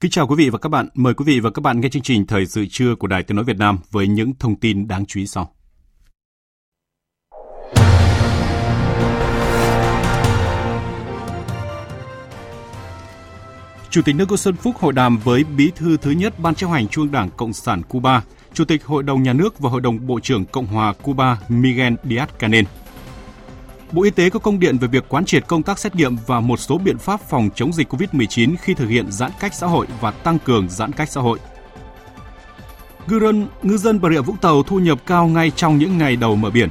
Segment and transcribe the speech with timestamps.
[0.00, 0.88] Kính chào quý vị và các bạn.
[0.94, 3.36] Mời quý vị và các bạn nghe chương trình Thời sự trưa của Đài Tiếng
[3.36, 5.54] Nói Việt Nam với những thông tin đáng chú ý sau.
[13.90, 16.68] Chủ tịch nước Nguyễn Xuân Phúc hội đàm với Bí thư thứ nhất Ban chấp
[16.68, 18.22] hành Trung Đảng Cộng sản Cuba,
[18.54, 21.94] Chủ tịch Hội đồng Nhà nước và Hội đồng Bộ trưởng Cộng hòa Cuba Miguel
[22.04, 22.64] Díaz-Canel.
[23.92, 26.40] Bộ Y tế có công điện về việc quán triệt công tác xét nghiệm và
[26.40, 29.86] một số biện pháp phòng chống dịch COVID-19 khi thực hiện giãn cách xã hội
[30.00, 31.38] và tăng cường giãn cách xã hội.
[33.06, 36.16] Ngư dân, ngư dân Bà Rịa Vũng Tàu thu nhập cao ngay trong những ngày
[36.16, 36.68] đầu mở biển.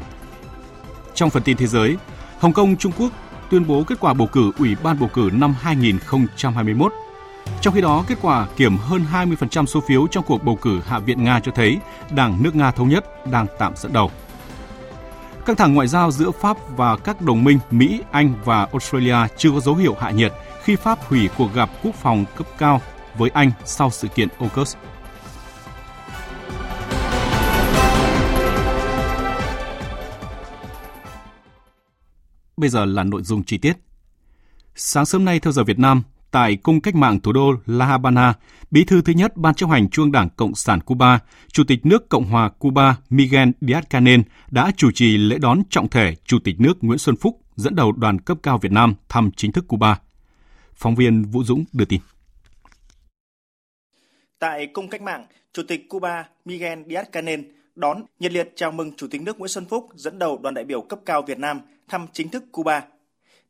[1.14, 1.98] Trong phần tin thế giới,
[2.40, 3.12] Hồng Kông, Trung Quốc
[3.50, 6.94] tuyên bố kết quả bầu cử Ủy ban bầu cử năm 2021.
[7.62, 11.00] Trong khi đó, kết quả kiểm hơn 20% số phiếu trong cuộc bầu cử Hạ
[11.00, 11.78] viện Nga cho thấy
[12.12, 14.12] Đảng nước Nga Thống nhất đang tạm dẫn đầu.
[15.50, 19.52] Căng thẳng ngoại giao giữa Pháp và các đồng minh Mỹ, Anh và Australia chưa
[19.52, 20.34] có dấu hiệu hạ nhiệt
[20.64, 22.82] khi Pháp hủy cuộc gặp quốc phòng cấp cao
[23.18, 24.76] với Anh sau sự kiện AUKUS.
[32.58, 33.74] Bây giờ là nội dung chi tiết.
[34.76, 38.34] Sáng sớm nay theo giờ Việt Nam, tại Cung Cách mạng thủ đô La Habana,
[38.72, 41.20] Bí thư thứ nhất Ban chấp hành Trung Đảng Cộng sản Cuba,
[41.52, 46.16] Chủ tịch nước Cộng hòa Cuba Miguel Díaz-Canel đã chủ trì lễ đón trọng thể
[46.26, 49.52] Chủ tịch nước Nguyễn Xuân Phúc dẫn đầu đoàn cấp cao Việt Nam thăm chính
[49.52, 50.00] thức Cuba.
[50.74, 52.02] Phóng viên Vũ Dũng đưa tin.
[54.40, 57.44] Tại Cung Cách mạng, Chủ tịch Cuba Miguel Díaz-Canel
[57.76, 60.66] đón nhiệt liệt chào mừng Chủ tịch nước Nguyễn Xuân Phúc dẫn đầu đoàn đại
[60.66, 62.84] biểu cấp cao Việt Nam thăm chính thức Cuba.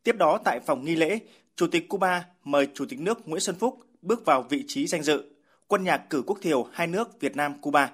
[0.03, 1.19] Tiếp đó tại phòng nghi lễ,
[1.59, 5.03] Chủ tịch Cuba mời Chủ tịch nước Nguyễn Xuân Phúc bước vào vị trí danh
[5.03, 5.23] dự,
[5.67, 7.91] quân nhạc cử quốc thiều hai nước Việt Nam, Cuba.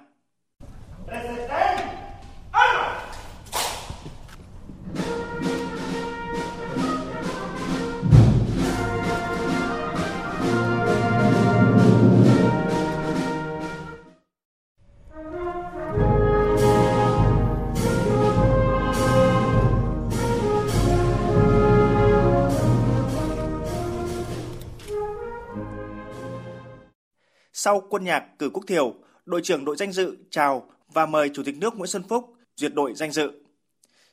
[27.66, 28.94] Sau quân nhạc cử quốc thiều,
[29.24, 32.74] đội trưởng đội danh dự chào và mời Chủ tịch nước Nguyễn Xuân Phúc duyệt
[32.74, 33.30] đội danh dự.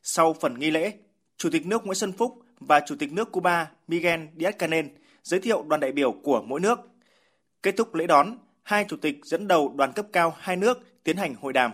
[0.04, 0.94] Sau phần nghi lễ,
[1.38, 4.88] Chủ tịch nước Nguyễn Xuân Phúc và Chủ tịch nước Cuba Miguel Díaz-Canel
[5.24, 6.80] giới thiệu đoàn đại biểu của mỗi nước.
[7.64, 11.18] Kết thúc lễ đón, hai chủ tịch dẫn đầu đoàn cấp cao hai nước tiến
[11.18, 11.72] hành hội đàm.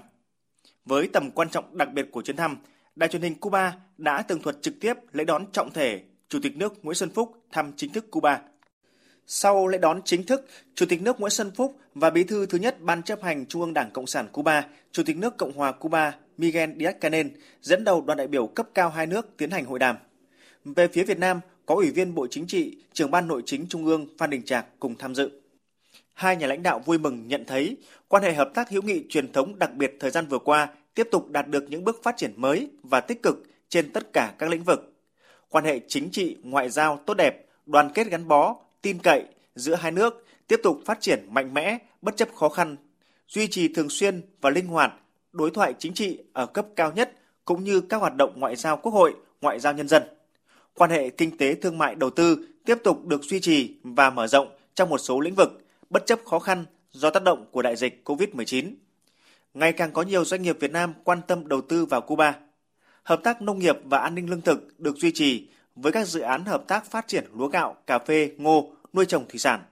[0.85, 2.57] Với tầm quan trọng đặc biệt của chuyến thăm,
[2.95, 6.57] Đài truyền hình Cuba đã tường thuật trực tiếp lễ đón trọng thể Chủ tịch
[6.57, 8.41] nước Nguyễn Xuân Phúc thăm chính thức Cuba.
[9.31, 12.57] Sau lễ đón chính thức, Chủ tịch nước Nguyễn Xuân Phúc và Bí thư thứ
[12.57, 15.71] nhất Ban chấp hành Trung ương Đảng Cộng sản Cuba, Chủ tịch nước Cộng hòa
[15.71, 17.29] Cuba Miguel Díaz-Canel
[17.61, 19.95] dẫn đầu đoàn đại biểu cấp cao hai nước tiến hành hội đàm.
[20.65, 23.85] Về phía Việt Nam, có Ủy viên Bộ Chính trị, Trưởng ban Nội chính Trung
[23.85, 25.29] ương Phan Đình Trạc cùng tham dự.
[26.13, 29.31] Hai nhà lãnh đạo vui mừng nhận thấy quan hệ hợp tác hữu nghị truyền
[29.31, 32.33] thống đặc biệt thời gian vừa qua tiếp tục đạt được những bước phát triển
[32.35, 34.93] mới và tích cực trên tất cả các lĩnh vực.
[35.49, 39.23] Quan hệ chính trị, ngoại giao tốt đẹp, đoàn kết gắn bó, tin cậy
[39.55, 42.75] giữa hai nước tiếp tục phát triển mạnh mẽ bất chấp khó khăn,
[43.27, 44.93] duy trì thường xuyên và linh hoạt
[45.31, 47.11] đối thoại chính trị ở cấp cao nhất
[47.45, 50.03] cũng như các hoạt động ngoại giao quốc hội, ngoại giao nhân dân.
[50.73, 54.27] Quan hệ kinh tế thương mại đầu tư tiếp tục được duy trì và mở
[54.27, 57.75] rộng trong một số lĩnh vực bất chấp khó khăn do tác động của đại
[57.75, 58.73] dịch COVID-19.
[59.53, 62.35] Ngày càng có nhiều doanh nghiệp Việt Nam quan tâm đầu tư vào Cuba.
[63.03, 65.47] Hợp tác nông nghiệp và an ninh lương thực được duy trì
[65.81, 69.27] với các dự án hợp tác phát triển lúa gạo, cà phê, ngô, nuôi trồng
[69.29, 69.63] thủy sản.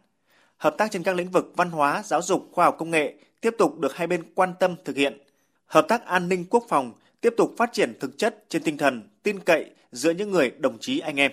[0.57, 3.55] Hợp tác trên các lĩnh vực văn hóa, giáo dục, khoa học công nghệ tiếp
[3.57, 5.17] tục được hai bên quan tâm thực hiện.
[5.65, 9.09] Hợp tác an ninh quốc phòng tiếp tục phát triển thực chất trên tinh thần
[9.23, 11.31] tin cậy giữa những người đồng chí anh em.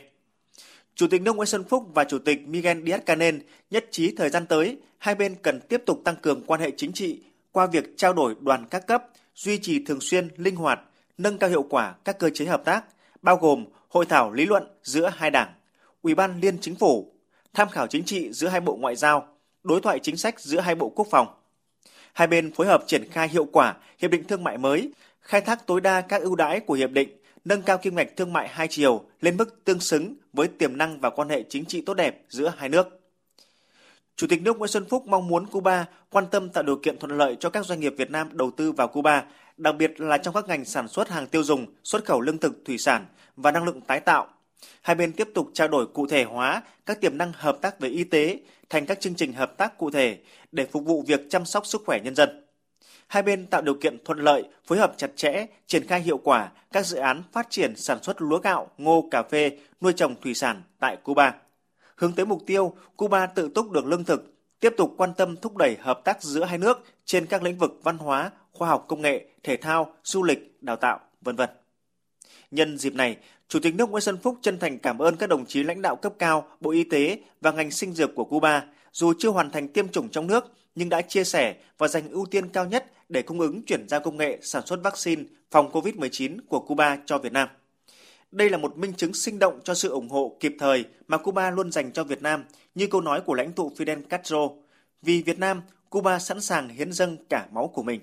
[0.95, 4.47] Chủ tịch nước Nguyễn Xuân Phúc và Chủ tịch Miguel Díaz-Canel nhất trí thời gian
[4.47, 7.23] tới, hai bên cần tiếp tục tăng cường quan hệ chính trị
[7.53, 9.05] qua việc trao đổi đoàn các cấp,
[9.35, 10.81] duy trì thường xuyên, linh hoạt,
[11.19, 12.85] nâng cao hiệu quả các cơ chế hợp tác,
[13.23, 15.53] bao gồm hội thảo lý luận giữa hai đảng,
[16.03, 17.13] Ủy ban Liên Chính phủ,
[17.53, 19.29] tham khảo chính trị giữa hai bộ ngoại giao,
[19.63, 21.27] đối thoại chính sách giữa hai bộ quốc phòng.
[22.13, 25.67] Hai bên phối hợp triển khai hiệu quả hiệp định thương mại mới, khai thác
[25.67, 27.09] tối đa các ưu đãi của hiệp định,
[27.45, 31.01] nâng cao kim ngạch thương mại hai chiều lên mức tương xứng với tiềm năng
[31.01, 33.01] và quan hệ chính trị tốt đẹp giữa hai nước.
[34.17, 37.19] Chủ tịch nước Nguyễn Xuân Phúc mong muốn Cuba quan tâm tạo điều kiện thuận
[37.19, 39.25] lợi cho các doanh nghiệp Việt Nam đầu tư vào Cuba,
[39.57, 42.65] đặc biệt là trong các ngành sản xuất hàng tiêu dùng, xuất khẩu lương thực,
[42.65, 43.07] thủy sản
[43.37, 44.29] và năng lượng tái tạo.
[44.83, 47.89] Hai bên tiếp tục trao đổi cụ thể hóa các tiềm năng hợp tác về
[47.89, 48.41] y tế
[48.71, 50.19] thành các chương trình hợp tác cụ thể
[50.53, 52.47] để phục vụ việc chăm sóc sức khỏe nhân dân.
[53.07, 56.51] Hai bên tạo điều kiện thuận lợi, phối hợp chặt chẽ, triển khai hiệu quả
[56.73, 60.35] các dự án phát triển sản xuất lúa gạo, ngô, cà phê, nuôi trồng thủy
[60.35, 61.35] sản tại Cuba
[61.97, 65.57] hướng tới mục tiêu Cuba tự túc được lương thực, tiếp tục quan tâm thúc
[65.57, 69.03] đẩy hợp tác giữa hai nước trên các lĩnh vực văn hóa, khoa học công
[69.03, 71.51] nghệ, thể thao, du lịch, đào tạo, vân vân.
[72.51, 73.17] Nhân dịp này,
[73.49, 75.97] Chủ tịch nước Nguyễn Xuân Phúc chân thành cảm ơn các đồng chí lãnh đạo
[75.97, 79.69] cấp cao, Bộ Y tế và ngành sinh dược của Cuba, dù chưa hoàn thành
[79.69, 83.23] tiêm chủng trong nước nhưng đã chia sẻ và dành ưu tiên cao nhất để
[83.23, 87.33] cung ứng chuyển giao công nghệ sản xuất vaccine phòng COVID-19 của Cuba cho Việt
[87.33, 87.49] Nam.
[88.31, 91.51] Đây là một minh chứng sinh động cho sự ủng hộ kịp thời mà Cuba
[91.51, 94.49] luôn dành cho Việt Nam, như câu nói của lãnh tụ Fidel Castro.
[95.03, 98.01] Vì Việt Nam, Cuba sẵn sàng hiến dâng cả máu của mình.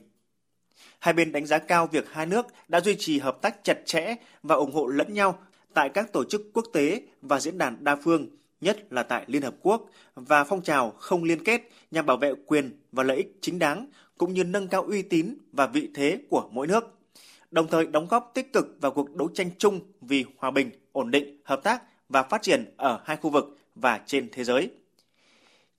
[1.00, 4.16] Hai bên đánh giá cao việc hai nước đã duy trì hợp tác chặt chẽ
[4.44, 5.40] và ủng hộ lẫn nhau
[5.74, 8.28] tại các tổ chức quốc tế và diễn đàn đa phương,
[8.62, 11.62] nhất là tại Liên Hợp Quốc và phong trào không liên kết
[11.92, 13.88] nhằm bảo vệ quyền và lợi ích chính đáng,
[14.18, 16.98] cũng như nâng cao uy tín và vị thế của mỗi nước
[17.52, 21.12] đồng thời đóng góp tích cực vào cuộc đấu tranh chung vì hòa bình, ổn
[21.12, 24.70] định, hợp tác và phát triển ở hai khu vực và trên thế giới.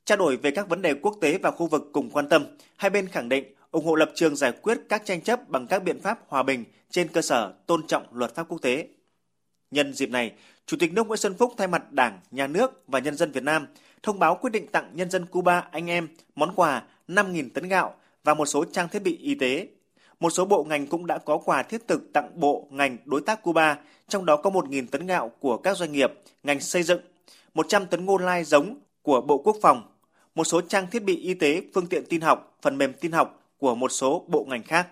[0.05, 2.46] Trao đổi về các vấn đề quốc tế và khu vực cùng quan tâm,
[2.76, 5.82] hai bên khẳng định ủng hộ lập trường giải quyết các tranh chấp bằng các
[5.82, 8.88] biện pháp hòa bình trên cơ sở tôn trọng luật pháp quốc tế.
[9.70, 10.32] Nhân dịp này,
[10.66, 13.42] Chủ tịch nước Nguyễn Xuân Phúc thay mặt Đảng, Nhà nước và nhân dân Việt
[13.42, 13.66] Nam
[14.02, 17.94] thông báo quyết định tặng nhân dân Cuba anh em món quà 5.000 tấn gạo
[18.24, 19.69] và một số trang thiết bị y tế
[20.20, 23.42] một số bộ ngành cũng đã có quà thiết thực tặng bộ ngành đối tác
[23.42, 23.78] Cuba,
[24.08, 27.00] trong đó có 1.000 tấn gạo của các doanh nghiệp, ngành xây dựng,
[27.54, 29.82] 100 tấn ngô lai giống của Bộ Quốc phòng,
[30.34, 33.41] một số trang thiết bị y tế, phương tiện tin học, phần mềm tin học
[33.62, 34.88] của một số bộ ngành khác.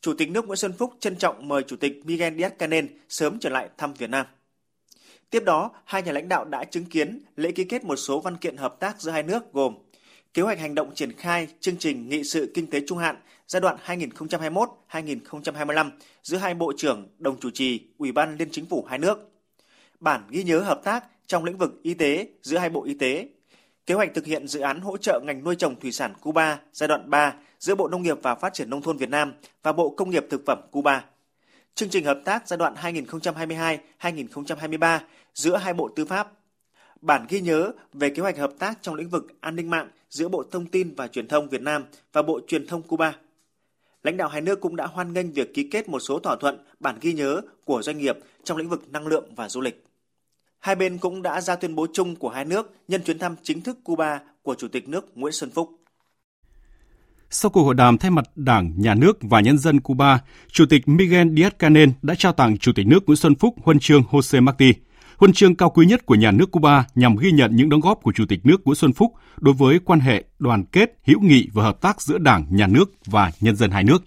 [0.00, 3.50] Chủ tịch nước Nguyễn Xuân Phúc trân trọng mời Chủ tịch Miguel Díaz-Canel sớm trở
[3.50, 4.26] lại thăm Việt Nam.
[5.30, 8.36] Tiếp đó, hai nhà lãnh đạo đã chứng kiến lễ ký kết một số văn
[8.36, 9.74] kiện hợp tác giữa hai nước gồm
[10.34, 13.16] kế hoạch hành động triển khai chương trình nghị sự kinh tế trung hạn
[13.48, 15.90] giai đoạn 2021-2025
[16.22, 19.30] giữa hai bộ trưởng đồng chủ trì Ủy ban Liên chính phủ hai nước.
[20.00, 23.28] Bản ghi nhớ hợp tác trong lĩnh vực y tế giữa hai bộ y tế.
[23.86, 26.88] Kế hoạch thực hiện dự án hỗ trợ ngành nuôi trồng thủy sản Cuba giai
[26.88, 29.90] đoạn 3 giữa Bộ Nông nghiệp và Phát triển Nông thôn Việt Nam và Bộ
[29.90, 31.04] Công nghiệp Thực phẩm Cuba.
[31.74, 32.74] Chương trình hợp tác giai đoạn
[34.00, 34.98] 2022-2023
[35.34, 36.32] giữa hai bộ tư pháp
[37.00, 40.28] bản ghi nhớ về kế hoạch hợp tác trong lĩnh vực an ninh mạng giữa
[40.28, 43.16] Bộ Thông tin và Truyền thông Việt Nam và Bộ Truyền thông Cuba.
[44.02, 46.58] Lãnh đạo hai nước cũng đã hoan nghênh việc ký kết một số thỏa thuận
[46.80, 49.85] bản ghi nhớ của doanh nghiệp trong lĩnh vực năng lượng và du lịch.
[50.66, 53.60] Hai bên cũng đã ra tuyên bố chung của hai nước nhân chuyến thăm chính
[53.60, 55.70] thức Cuba của Chủ tịch nước Nguyễn Xuân Phúc.
[57.30, 60.20] Sau cuộc hội đàm thay mặt Đảng, Nhà nước và nhân dân Cuba,
[60.52, 64.02] Chủ tịch Miguel Díaz-Canel đã trao tặng Chủ tịch nước Nguyễn Xuân Phúc huân chương
[64.02, 64.72] Jose Marti–
[65.16, 68.02] huân chương cao quý nhất của nhà nước Cuba nhằm ghi nhận những đóng góp
[68.02, 71.48] của Chủ tịch nước Nguyễn Xuân Phúc đối với quan hệ đoàn kết, hữu nghị
[71.52, 74.04] và hợp tác giữa Đảng, nhà nước và nhân dân hai nước.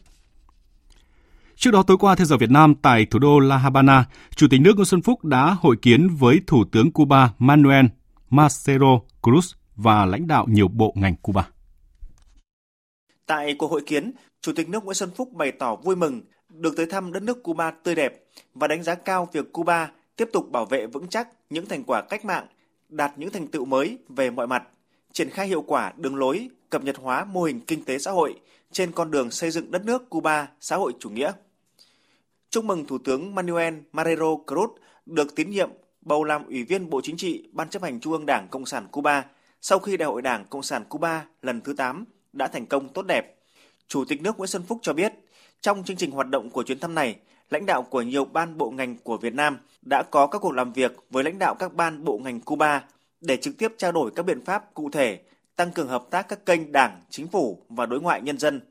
[1.59, 4.61] Trước đó tối qua theo giờ Việt Nam tại thủ đô La Habana, Chủ tịch
[4.61, 7.85] nước Nguyễn Xuân Phúc đã hội kiến với Thủ tướng Cuba Manuel
[8.29, 11.49] Marcelo Cruz và lãnh đạo nhiều bộ ngành Cuba.
[13.25, 14.11] Tại cuộc hội kiến,
[14.41, 17.43] Chủ tịch nước Nguyễn Xuân Phúc bày tỏ vui mừng được tới thăm đất nước
[17.43, 18.13] Cuba tươi đẹp
[18.53, 22.01] và đánh giá cao việc Cuba tiếp tục bảo vệ vững chắc những thành quả
[22.01, 22.45] cách mạng,
[22.89, 24.63] đạt những thành tựu mới về mọi mặt,
[25.13, 28.39] triển khai hiệu quả đường lối, cập nhật hóa mô hình kinh tế xã hội
[28.71, 31.31] trên con đường xây dựng đất nước Cuba xã hội chủ nghĩa.
[32.51, 34.67] Chúc mừng Thủ tướng Manuel Marrero Cruz
[35.05, 35.69] được tín nhiệm
[36.01, 38.87] bầu làm Ủy viên Bộ Chính trị Ban chấp hành Trung ương Đảng Cộng sản
[38.91, 39.25] Cuba
[39.61, 43.05] sau khi Đại hội Đảng Cộng sản Cuba lần thứ 8 đã thành công tốt
[43.07, 43.35] đẹp.
[43.87, 45.13] Chủ tịch nước Nguyễn Xuân Phúc cho biết,
[45.61, 47.15] trong chương trình hoạt động của chuyến thăm này,
[47.49, 50.73] lãnh đạo của nhiều ban bộ ngành của Việt Nam đã có các cuộc làm
[50.73, 52.83] việc với lãnh đạo các ban bộ ngành Cuba
[53.21, 55.19] để trực tiếp trao đổi các biện pháp cụ thể,
[55.55, 58.61] tăng cường hợp tác các kênh đảng, chính phủ và đối ngoại nhân dân.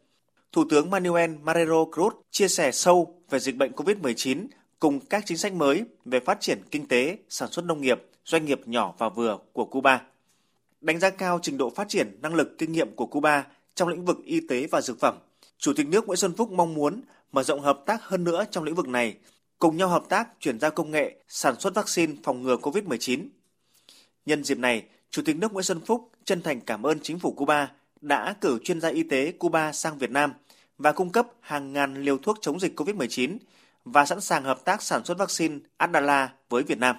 [0.52, 4.46] Thủ tướng Manuel Marrero Cruz chia sẻ sâu về dịch bệnh COVID-19
[4.80, 8.44] cùng các chính sách mới về phát triển kinh tế, sản xuất nông nghiệp, doanh
[8.44, 10.02] nghiệp nhỏ và vừa của Cuba.
[10.80, 14.04] Đánh giá cao trình độ phát triển năng lực kinh nghiệm của Cuba trong lĩnh
[14.04, 15.18] vực y tế và dược phẩm,
[15.58, 17.00] Chủ tịch nước Nguyễn Xuân Phúc mong muốn
[17.32, 19.16] mở rộng hợp tác hơn nữa trong lĩnh vực này,
[19.58, 23.26] cùng nhau hợp tác chuyển giao công nghệ sản xuất vaccine phòng ngừa COVID-19.
[24.26, 27.32] Nhân dịp này, Chủ tịch nước Nguyễn Xuân Phúc chân thành cảm ơn chính phủ
[27.32, 30.32] Cuba đã cử chuyên gia y tế Cuba sang Việt Nam
[30.78, 33.38] và cung cấp hàng ngàn liều thuốc chống dịch COVID-19
[33.84, 36.96] và sẵn sàng hợp tác sản xuất vaccine Adala với Việt Nam.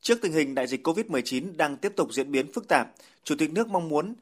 [0.00, 2.92] Trước tình hình đại dịch COVID-19 đang tiếp tục diễn biến phức tạp,
[3.24, 4.14] Chủ tịch nước mong muốn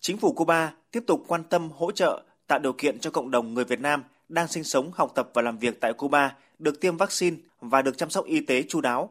[0.00, 3.54] chính phủ Cuba tiếp tục quan tâm hỗ trợ tạo điều kiện cho cộng đồng
[3.54, 6.96] người Việt Nam đang sinh sống, học tập và làm việc tại Cuba được tiêm
[6.96, 9.10] vaccine và được chăm sóc y tế chú đáo.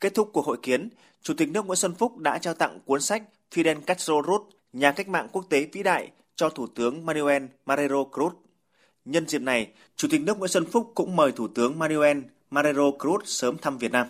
[0.00, 0.88] Kết thúc cuộc hội kiến,
[1.22, 3.22] Chủ tịch nước Nguyễn Xuân Phúc đã trao tặng cuốn sách
[3.54, 4.44] Fidel Castro Ruz,
[4.78, 8.30] nhà cách mạng quốc tế vĩ đại cho Thủ tướng Manuel Marrero Cruz.
[9.04, 12.18] Nhân dịp này, Chủ tịch nước Nguyễn Xuân Phúc cũng mời Thủ tướng Manuel
[12.50, 14.06] Marrero Cruz sớm thăm Việt Nam.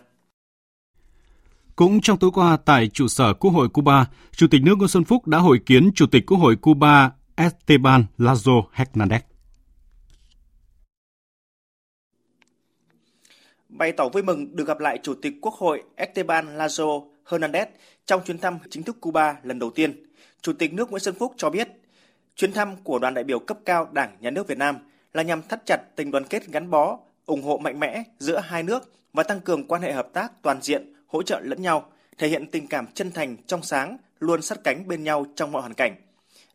[1.76, 5.04] Cũng trong tối qua tại trụ sở Quốc hội Cuba, Chủ tịch nước Nguyễn Xuân
[5.04, 9.20] Phúc đã hội kiến Chủ tịch Quốc hội Cuba Esteban Lazo Hernandez.
[13.68, 17.66] Bày tỏ vui mừng được gặp lại Chủ tịch Quốc hội Esteban Lazo Hernandez
[18.06, 20.07] trong chuyến thăm chính thức Cuba lần đầu tiên.
[20.42, 21.68] Chủ tịch nước Nguyễn Xuân Phúc cho biết,
[22.36, 24.76] chuyến thăm của đoàn đại biểu cấp cao Đảng, Nhà nước Việt Nam
[25.14, 28.62] là nhằm thắt chặt tình đoàn kết gắn bó, ủng hộ mạnh mẽ giữa hai
[28.62, 32.28] nước và tăng cường quan hệ hợp tác toàn diện, hỗ trợ lẫn nhau, thể
[32.28, 35.74] hiện tình cảm chân thành, trong sáng, luôn sát cánh bên nhau trong mọi hoàn
[35.74, 35.94] cảnh.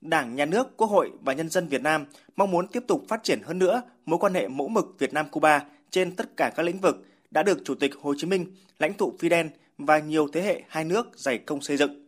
[0.01, 3.23] Đảng, Nhà nước, Quốc hội và nhân dân Việt Nam mong muốn tiếp tục phát
[3.23, 6.79] triển hơn nữa mối quan hệ mẫu mực Việt Nam-Cuba trên tất cả các lĩnh
[6.79, 8.45] vực đã được Chủ tịch Hồ Chí Minh,
[8.79, 12.02] lãnh tụ Fidel và nhiều thế hệ hai nước dày công xây dựng.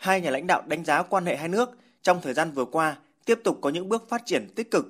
[0.00, 1.70] Hai nhà lãnh đạo đánh giá quan hệ hai nước
[2.02, 4.86] trong thời gian vừa qua tiếp tục có những bước phát triển tích cực.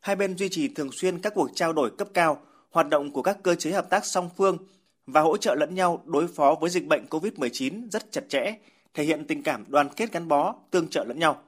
[0.00, 3.22] Hai bên duy trì thường xuyên các cuộc trao đổi cấp cao, hoạt động của
[3.22, 4.58] các cơ chế hợp tác song phương
[5.06, 8.54] và hỗ trợ lẫn nhau đối phó với dịch bệnh COVID-19 rất chặt chẽ,
[8.94, 11.42] thể hiện tình cảm đoàn kết gắn bó, tương trợ lẫn nhau.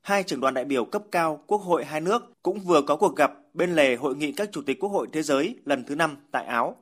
[0.00, 3.16] Hai trưởng đoàn đại biểu cấp cao Quốc hội hai nước cũng vừa có cuộc
[3.16, 6.16] gặp bên lề hội nghị các chủ tịch Quốc hội thế giới lần thứ năm
[6.30, 6.76] tại Áo.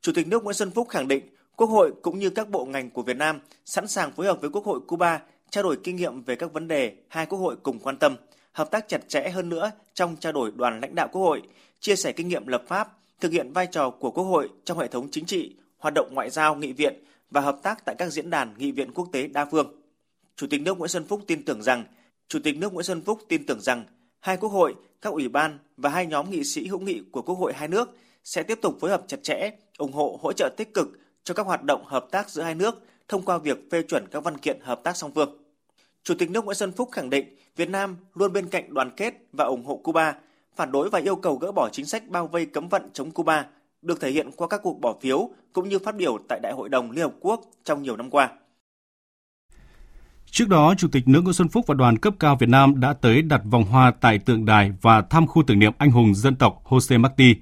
[0.00, 1.22] Chủ tịch nước Nguyễn Xuân Phúc khẳng định
[1.56, 4.50] Quốc hội cũng như các bộ ngành của Việt Nam sẵn sàng phối hợp với
[4.50, 7.78] Quốc hội Cuba trao đổi kinh nghiệm về các vấn đề hai quốc hội cùng
[7.78, 8.16] quan tâm,
[8.52, 11.42] hợp tác chặt chẽ hơn nữa trong trao đổi đoàn lãnh đạo Quốc hội,
[11.80, 12.88] chia sẻ kinh nghiệm lập pháp,
[13.20, 16.30] thực hiện vai trò của Quốc hội trong hệ thống chính trị, hoạt động ngoại
[16.30, 19.44] giao nghị viện và hợp tác tại các diễn đàn nghị viện quốc tế đa
[19.44, 19.80] phương.
[20.36, 21.84] Chủ tịch nước Nguyễn Xuân Phúc tin tưởng rằng
[22.28, 23.84] Chủ tịch nước Nguyễn Xuân Phúc tin tưởng rằng
[24.20, 27.34] hai quốc hội, các ủy ban và hai nhóm nghị sĩ hữu nghị của quốc
[27.34, 27.90] hội hai nước
[28.24, 30.88] sẽ tiếp tục phối hợp chặt chẽ, ủng hộ hỗ trợ tích cực
[31.24, 34.24] cho các hoạt động hợp tác giữa hai nước thông qua việc phê chuẩn các
[34.24, 35.38] văn kiện hợp tác song phương.
[36.04, 39.14] Chủ tịch nước Nguyễn Xuân Phúc khẳng định Việt Nam luôn bên cạnh đoàn kết
[39.32, 40.14] và ủng hộ Cuba,
[40.56, 43.46] phản đối và yêu cầu gỡ bỏ chính sách bao vây cấm vận chống Cuba
[43.82, 46.68] được thể hiện qua các cuộc bỏ phiếu cũng như phát biểu tại Đại hội
[46.68, 48.30] đồng Liên Hợp Quốc trong nhiều năm qua.
[50.26, 52.92] Trước đó, Chủ tịch nước Nguyễn Xuân Phúc và đoàn cấp cao Việt Nam đã
[52.92, 56.36] tới đặt vòng hoa tại tượng đài và thăm khu tưởng niệm anh hùng dân
[56.36, 57.34] tộc Jose Marti.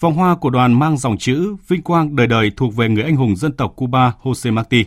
[0.00, 3.16] Vòng hoa của đoàn mang dòng chữ Vinh quang đời đời thuộc về người anh
[3.16, 4.84] hùng dân tộc Cuba Jose Marti.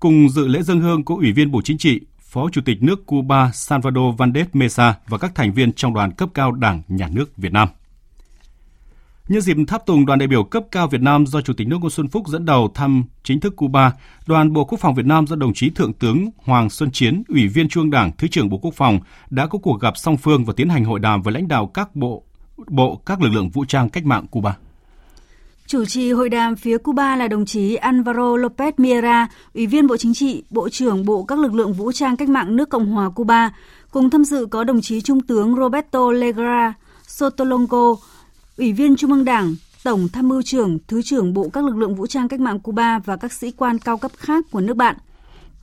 [0.00, 3.06] Cùng dự lễ dân hương có Ủy viên Bộ Chính trị, Phó Chủ tịch nước
[3.06, 7.36] Cuba Salvador Vandes Mesa và các thành viên trong đoàn cấp cao Đảng, Nhà nước
[7.36, 7.68] Việt Nam.
[9.28, 11.78] Nhân dịp tháp tùng đoàn đại biểu cấp cao Việt Nam do Chủ tịch nước
[11.80, 13.92] Nguyễn Xuân Phúc dẫn đầu thăm chính thức Cuba,
[14.26, 17.48] đoàn Bộ Quốc phòng Việt Nam do đồng chí Thượng tướng Hoàng Xuân Chiến, Ủy
[17.48, 20.52] viên Trung Đảng, Thứ trưởng Bộ Quốc phòng đã có cuộc gặp song phương và
[20.56, 22.24] tiến hành hội đàm với lãnh đạo các bộ
[22.68, 24.56] bộ các lực lượng vũ trang cách mạng Cuba.
[25.66, 29.96] Chủ trì hội đàm phía Cuba là đồng chí Alvaro Lopez Miera, Ủy viên Bộ
[29.96, 33.10] Chính trị, Bộ trưởng Bộ các lực lượng vũ trang cách mạng nước Cộng hòa
[33.10, 33.52] Cuba.
[33.90, 36.74] Cùng tham dự có đồng chí Trung tướng Roberto Legra
[37.06, 37.96] Sotolongo,
[38.56, 39.54] Ủy viên Trung ương Đảng,
[39.84, 42.98] Tổng Tham mưu trưởng, Thứ trưởng Bộ các lực lượng vũ trang cách mạng Cuba
[42.98, 44.96] và các sĩ quan cao cấp khác của nước bạn.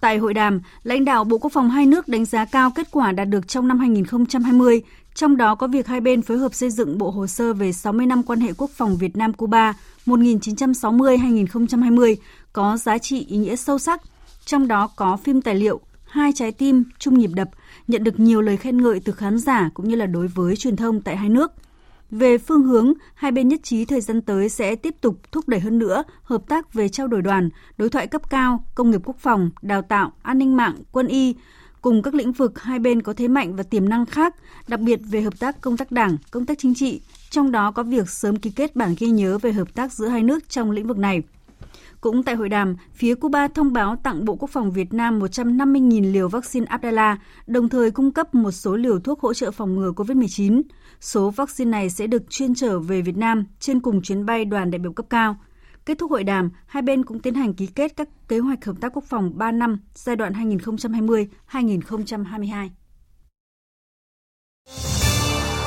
[0.01, 3.11] Tại hội đàm, lãnh đạo Bộ Quốc phòng hai nước đánh giá cao kết quả
[3.11, 4.81] đạt được trong năm 2020,
[5.19, 8.05] trong đó có việc hai bên phối hợp xây dựng bộ hồ sơ về 60
[8.05, 9.73] năm quan hệ quốc phòng Việt Nam-Cuba
[10.05, 12.15] 1960-2020
[12.53, 14.01] có giá trị ý nghĩa sâu sắc,
[14.45, 17.49] trong đó có phim tài liệu Hai trái tim chung nhịp đập
[17.87, 20.75] nhận được nhiều lời khen ngợi từ khán giả cũng như là đối với truyền
[20.75, 21.51] thông tại hai nước–
[22.11, 25.59] về phương hướng, hai bên nhất trí thời gian tới sẽ tiếp tục thúc đẩy
[25.59, 29.17] hơn nữa hợp tác về trao đổi đoàn, đối thoại cấp cao, công nghiệp quốc
[29.19, 31.35] phòng, đào tạo, an ninh mạng, quân y,
[31.81, 34.35] cùng các lĩnh vực hai bên có thế mạnh và tiềm năng khác,
[34.67, 37.83] đặc biệt về hợp tác công tác đảng, công tác chính trị, trong đó có
[37.83, 40.87] việc sớm ký kết bản ghi nhớ về hợp tác giữa hai nước trong lĩnh
[40.87, 41.21] vực này.
[42.01, 46.11] Cũng tại hội đàm, phía Cuba thông báo tặng Bộ Quốc phòng Việt Nam 150.000
[46.11, 47.17] liều vaccine Abdala,
[47.47, 50.61] đồng thời cung cấp một số liều thuốc hỗ trợ phòng ngừa COVID-19.
[51.01, 54.71] Số vaccine này sẽ được chuyên trở về Việt Nam trên cùng chuyến bay đoàn
[54.71, 55.37] đại biểu cấp cao.
[55.85, 58.75] Kết thúc hội đàm, hai bên cũng tiến hành ký kết các kế hoạch hợp
[58.81, 62.69] tác quốc phòng 3 năm giai đoạn 2020-2022.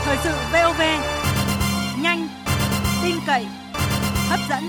[0.05, 0.81] Thời sự VOV,
[2.03, 2.29] nhanh,
[3.03, 3.47] tin cậy,
[4.29, 4.63] hấp dẫn.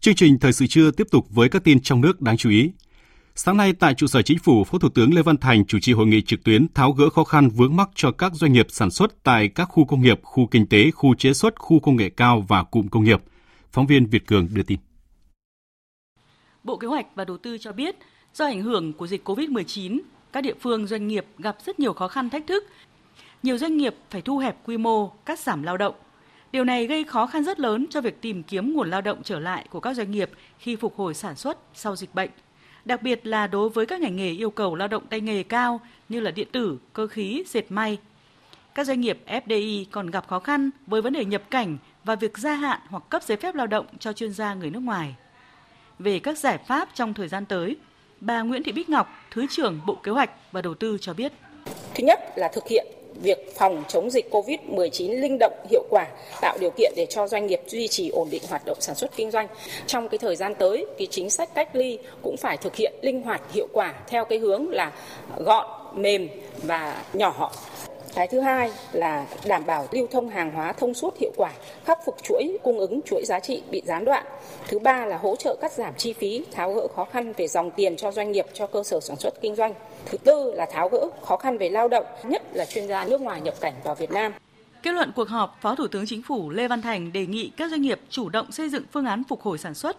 [0.00, 2.72] Chương trình thời sự trưa tiếp tục với các tin trong nước đáng chú ý.
[3.36, 5.92] Sáng nay tại trụ sở chính phủ, Phó Thủ tướng Lê Văn Thành chủ trì
[5.92, 8.90] hội nghị trực tuyến tháo gỡ khó khăn vướng mắc cho các doanh nghiệp sản
[8.90, 12.10] xuất tại các khu công nghiệp, khu kinh tế, khu chế xuất, khu công nghệ
[12.10, 13.22] cao và cụm công nghiệp.
[13.72, 14.78] Phóng viên Việt Cường đưa tin.
[16.64, 17.96] Bộ Kế hoạch và Đầu tư cho biết,
[18.34, 20.00] do ảnh hưởng của dịch COVID-19,
[20.32, 22.64] các địa phương doanh nghiệp gặp rất nhiều khó khăn thách thức.
[23.42, 25.94] Nhiều doanh nghiệp phải thu hẹp quy mô, cắt giảm lao động.
[26.52, 29.38] Điều này gây khó khăn rất lớn cho việc tìm kiếm nguồn lao động trở
[29.38, 32.30] lại của các doanh nghiệp khi phục hồi sản xuất sau dịch bệnh.
[32.84, 35.80] Đặc biệt là đối với các ngành nghề yêu cầu lao động tay nghề cao
[36.08, 37.98] như là điện tử, cơ khí, dệt may.
[38.74, 42.38] Các doanh nghiệp FDI còn gặp khó khăn với vấn đề nhập cảnh và việc
[42.38, 45.14] gia hạn hoặc cấp giấy phép lao động cho chuyên gia người nước ngoài.
[45.98, 47.76] Về các giải pháp trong thời gian tới,
[48.20, 51.32] bà Nguyễn Thị Bích Ngọc, Thứ trưởng Bộ Kế hoạch và Đầu tư cho biết.
[51.94, 52.86] Thứ nhất là thực hiện
[53.22, 56.06] việc phòng chống dịch COVID-19 linh động hiệu quả,
[56.40, 59.16] tạo điều kiện để cho doanh nghiệp duy trì ổn định hoạt động sản xuất
[59.16, 59.46] kinh doanh.
[59.86, 63.22] Trong cái thời gian tới, cái chính sách cách ly cũng phải thực hiện linh
[63.22, 64.92] hoạt hiệu quả theo cái hướng là
[65.36, 66.28] gọn, mềm
[66.62, 67.50] và nhỏ
[68.14, 71.50] cái thứ hai là đảm bảo lưu thông hàng hóa thông suốt hiệu quả,
[71.84, 74.26] khắc phục chuỗi cung ứng, chuỗi giá trị bị gián đoạn.
[74.68, 77.70] Thứ ba là hỗ trợ cắt giảm chi phí, tháo gỡ khó khăn về dòng
[77.70, 79.74] tiền cho doanh nghiệp, cho cơ sở sản xuất kinh doanh.
[80.06, 83.20] Thứ tư là tháo gỡ khó khăn về lao động, nhất là chuyên gia nước
[83.20, 84.32] ngoài nhập cảnh vào Việt Nam.
[84.82, 87.70] Kết luận cuộc họp, Phó Thủ tướng Chính phủ Lê Văn Thành đề nghị các
[87.70, 89.96] doanh nghiệp chủ động xây dựng phương án phục hồi sản xuất,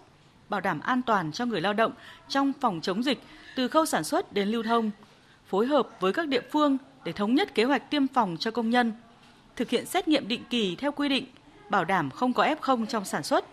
[0.49, 1.91] bảo đảm an toàn cho người lao động
[2.29, 3.17] trong phòng chống dịch
[3.55, 4.91] từ khâu sản xuất đến lưu thông,
[5.47, 8.69] phối hợp với các địa phương để thống nhất kế hoạch tiêm phòng cho công
[8.69, 8.93] nhân,
[9.55, 11.25] thực hiện xét nghiệm định kỳ theo quy định,
[11.69, 13.45] bảo đảm không có F0 trong sản xuất,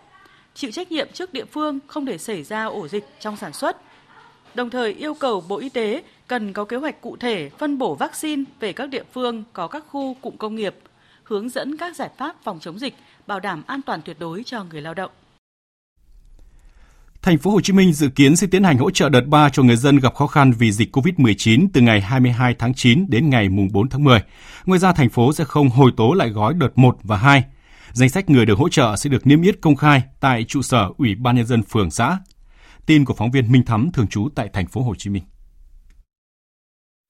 [0.53, 3.77] chịu trách nhiệm trước địa phương không để xảy ra ổ dịch trong sản xuất.
[4.55, 7.95] Đồng thời yêu cầu Bộ Y tế cần có kế hoạch cụ thể phân bổ
[7.95, 10.75] vaccine về các địa phương có các khu cụm công nghiệp,
[11.23, 12.95] hướng dẫn các giải pháp phòng chống dịch,
[13.27, 15.11] bảo đảm an toàn tuyệt đối cho người lao động.
[17.23, 19.63] Thành phố Hồ Chí Minh dự kiến sẽ tiến hành hỗ trợ đợt 3 cho
[19.63, 23.49] người dân gặp khó khăn vì dịch COVID-19 từ ngày 22 tháng 9 đến ngày
[23.73, 24.19] 4 tháng 10.
[24.65, 27.43] Ngoài ra, thành phố sẽ không hồi tố lại gói đợt 1 và 2.
[27.91, 30.89] Danh sách người được hỗ trợ sẽ được niêm yết công khai tại trụ sở
[30.97, 32.17] Ủy ban nhân dân phường xã.
[32.85, 35.23] Tin của phóng viên Minh Thắm thường trú tại thành phố Hồ Chí Minh.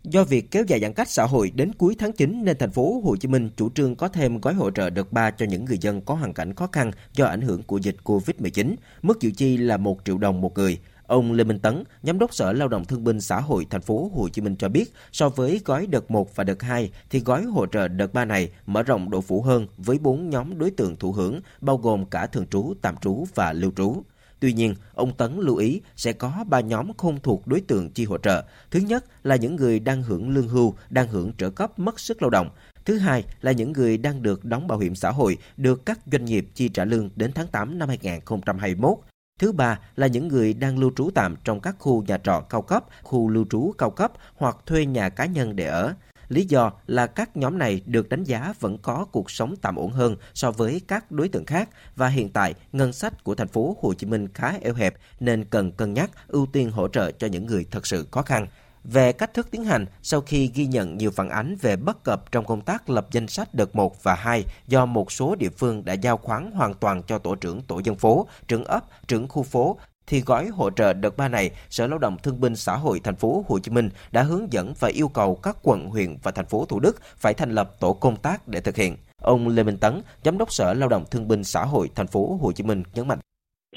[0.03, 3.01] Do việc kéo dài giãn cách xã hội đến cuối tháng 9 nên thành phố
[3.03, 5.77] Hồ Chí Minh chủ trương có thêm gói hỗ trợ đợt 3 cho những người
[5.77, 8.75] dân có hoàn cảnh khó khăn do ảnh hưởng của dịch Covid-19.
[9.01, 10.79] Mức dự chi là 1 triệu đồng một người.
[11.07, 14.11] Ông Lê Minh Tấn, Giám đốc Sở Lao động Thương binh Xã hội thành phố
[14.15, 17.43] Hồ Chí Minh cho biết, so với gói đợt 1 và đợt 2 thì gói
[17.43, 20.95] hỗ trợ đợt 3 này mở rộng độ phủ hơn với 4 nhóm đối tượng
[20.95, 24.03] thụ hưởng, bao gồm cả thường trú, tạm trú và lưu trú.
[24.43, 28.05] Tuy nhiên, ông Tấn lưu ý sẽ có ba nhóm không thuộc đối tượng chi
[28.05, 28.43] hỗ trợ.
[28.71, 32.21] Thứ nhất là những người đang hưởng lương hưu, đang hưởng trợ cấp mất sức
[32.21, 32.49] lao động.
[32.85, 36.25] Thứ hai là những người đang được đóng bảo hiểm xã hội, được các doanh
[36.25, 38.97] nghiệp chi trả lương đến tháng 8 năm 2021.
[39.39, 42.61] Thứ ba là những người đang lưu trú tạm trong các khu nhà trọ cao
[42.61, 45.93] cấp, khu lưu trú cao cấp hoặc thuê nhà cá nhân để ở.
[46.33, 49.91] Lý do là các nhóm này được đánh giá vẫn có cuộc sống tạm ổn
[49.91, 53.77] hơn so với các đối tượng khác và hiện tại ngân sách của thành phố
[53.81, 57.27] Hồ Chí Minh khá eo hẹp nên cần cân nhắc ưu tiên hỗ trợ cho
[57.27, 58.47] những người thật sự khó khăn.
[58.83, 62.31] Về cách thức tiến hành, sau khi ghi nhận nhiều phản ánh về bất cập
[62.31, 65.85] trong công tác lập danh sách đợt 1 và 2 do một số địa phương
[65.85, 69.43] đã giao khoán hoàn toàn cho tổ trưởng tổ dân phố, trưởng ấp, trưởng khu
[69.43, 72.99] phố thì gói hỗ trợ đợt 3 này, Sở Lao động Thương binh Xã hội
[73.03, 76.31] thành phố Hồ Chí Minh đã hướng dẫn và yêu cầu các quận, huyện và
[76.31, 78.93] thành phố Thủ Đức phải thành lập tổ công tác để thực hiện.
[79.21, 82.37] Ông Lê Minh Tấn, Giám đốc Sở Lao động Thương binh Xã hội thành phố
[82.41, 83.19] Hồ Chí Minh nhấn mạnh.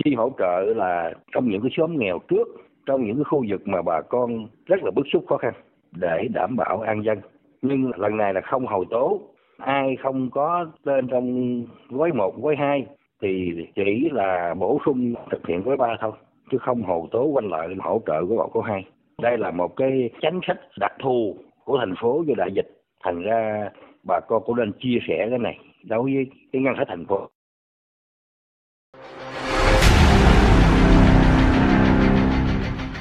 [0.04, 2.48] Chi hỗ trợ là trong những cái xóm nghèo trước,
[2.86, 5.52] trong những cái khu vực mà bà con rất là bức xúc khó khăn
[5.92, 7.18] để đảm bảo an dân.
[7.62, 9.20] Nhưng lần này là không hầu tố,
[9.58, 12.86] ai không có tên trong gói 1, gói 2
[13.22, 16.12] thì chỉ là bổ sung thực hiện gói ba thôi
[16.50, 18.84] chứ không hồ tố quanh lại hỗ trợ của bọn có hai.
[19.22, 22.82] Đây là một cái chính sách đặc thù của thành phố do đại dịch.
[23.04, 23.70] Thành ra
[24.02, 27.28] bà con cũng nên chia sẻ cái này đối với cái ngân sách thành phố.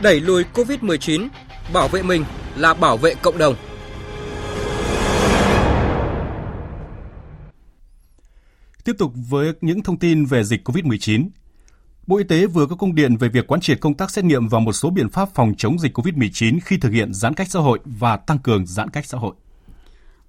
[0.03, 1.27] Đẩy lùi Covid-19,
[1.73, 2.21] bảo vệ mình
[2.57, 3.53] là bảo vệ cộng đồng.
[8.85, 11.29] Tiếp tục với những thông tin về dịch COVID-19.
[12.07, 14.47] Bộ Y tế vừa có công điện về việc quán triệt công tác xét nghiệm
[14.47, 17.59] và một số biện pháp phòng chống dịch COVID-19 khi thực hiện giãn cách xã
[17.59, 19.35] hội và tăng cường giãn cách xã hội.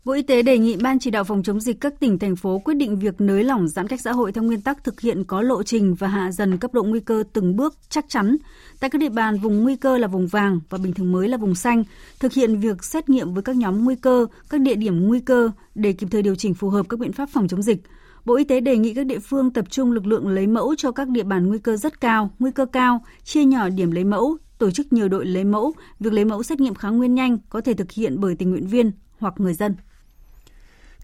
[0.04, 2.58] Bộ Y tế đề nghị Ban chỉ đạo phòng chống dịch các tỉnh, thành phố
[2.58, 5.42] quyết định việc nới lỏng giãn cách xã hội theo nguyên tắc thực hiện có
[5.42, 8.36] lộ trình và hạ dần cấp độ nguy cơ từng bước chắc chắn.
[8.80, 11.36] Tại các địa bàn vùng nguy cơ là vùng vàng và bình thường mới là
[11.36, 11.84] vùng xanh,
[12.20, 15.50] thực hiện việc xét nghiệm với các nhóm nguy cơ, các địa điểm nguy cơ
[15.74, 17.82] để kịp thời điều chỉnh phù hợp các biện pháp phòng chống dịch.
[18.26, 20.92] Bộ Y tế đề nghị các địa phương tập trung lực lượng lấy mẫu cho
[20.92, 24.36] các địa bàn nguy cơ rất cao, nguy cơ cao, chia nhỏ điểm lấy mẫu,
[24.58, 25.72] tổ chức nhiều đội lấy mẫu.
[26.00, 28.66] Việc lấy mẫu xét nghiệm kháng nguyên nhanh có thể thực hiện bởi tình nguyện
[28.66, 29.74] viên hoặc người dân.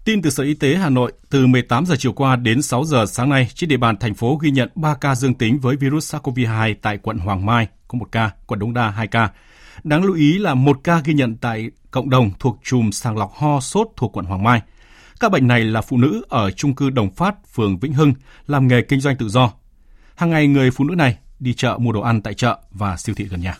[0.05, 3.05] Tin từ Sở Y tế Hà Nội, từ 18 giờ chiều qua đến 6 giờ
[3.05, 6.15] sáng nay, trên địa bàn thành phố ghi nhận 3 ca dương tính với virus
[6.15, 9.29] SARS-CoV-2 tại quận Hoàng Mai, có 1 ca, quận Đống Đa 2 ca.
[9.83, 13.31] Đáng lưu ý là 1 ca ghi nhận tại cộng đồng thuộc chùm sàng lọc
[13.33, 14.61] ho sốt thuộc quận Hoàng Mai.
[15.23, 18.13] Các bệnh này là phụ nữ ở trung cư Đồng Phát, phường Vĩnh Hưng,
[18.47, 19.51] làm nghề kinh doanh tự do.
[20.15, 23.15] Hàng ngày người phụ nữ này đi chợ mua đồ ăn tại chợ và siêu
[23.15, 23.57] thị gần nhà.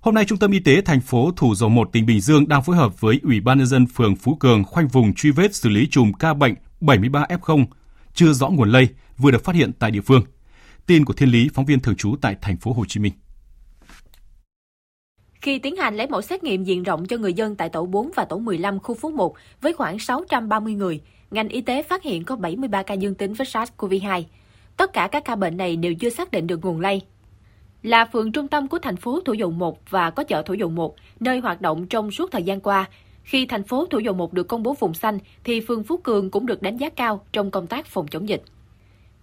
[0.00, 2.62] Hôm nay, Trung tâm Y tế thành phố Thủ Dầu Một, tỉnh Bình Dương đang
[2.62, 5.68] phối hợp với Ủy ban nhân dân phường Phú Cường khoanh vùng truy vết xử
[5.68, 7.64] lý chùm ca bệnh 73F0
[8.14, 10.24] chưa rõ nguồn lây vừa được phát hiện tại địa phương.
[10.86, 13.12] Tin của Thiên Lý, phóng viên thường trú tại thành phố Hồ Chí Minh.
[15.40, 18.10] Khi tiến hành lấy mẫu xét nghiệm diện rộng cho người dân tại tổ 4
[18.16, 21.00] và tổ 15 khu phố 1 với khoảng 630 người,
[21.30, 24.22] ngành y tế phát hiện có 73 ca dương tính với SARS-CoV-2.
[24.76, 27.02] Tất cả các ca bệnh này đều chưa xác định được nguồn lây.
[27.82, 30.68] Là phường trung tâm của thành phố Thủ Dầu Một và có chợ Thủ Dầu
[30.68, 32.88] Một, nơi hoạt động trong suốt thời gian qua.
[33.22, 36.30] Khi thành phố Thủ Dầu Một được công bố vùng xanh, thì phường Phú Cường
[36.30, 38.42] cũng được đánh giá cao trong công tác phòng chống dịch.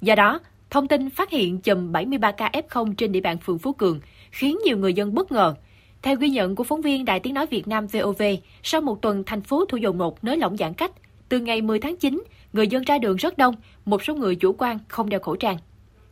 [0.01, 3.73] Do đó, thông tin phát hiện chùm 73 ca F0 trên địa bàn phường Phú
[3.73, 3.99] Cường
[4.31, 5.55] khiến nhiều người dân bất ngờ–
[6.01, 8.21] theo ghi nhận của phóng viên Đài Tiếng Nói Việt Nam VOV,
[8.63, 10.91] sau một tuần thành phố Thủ Dầu Một nới lỏng giãn cách,
[11.29, 13.55] từ ngày 10 tháng 9, người dân ra đường rất đông,
[13.85, 15.57] một số người chủ quan không đeo khẩu trang.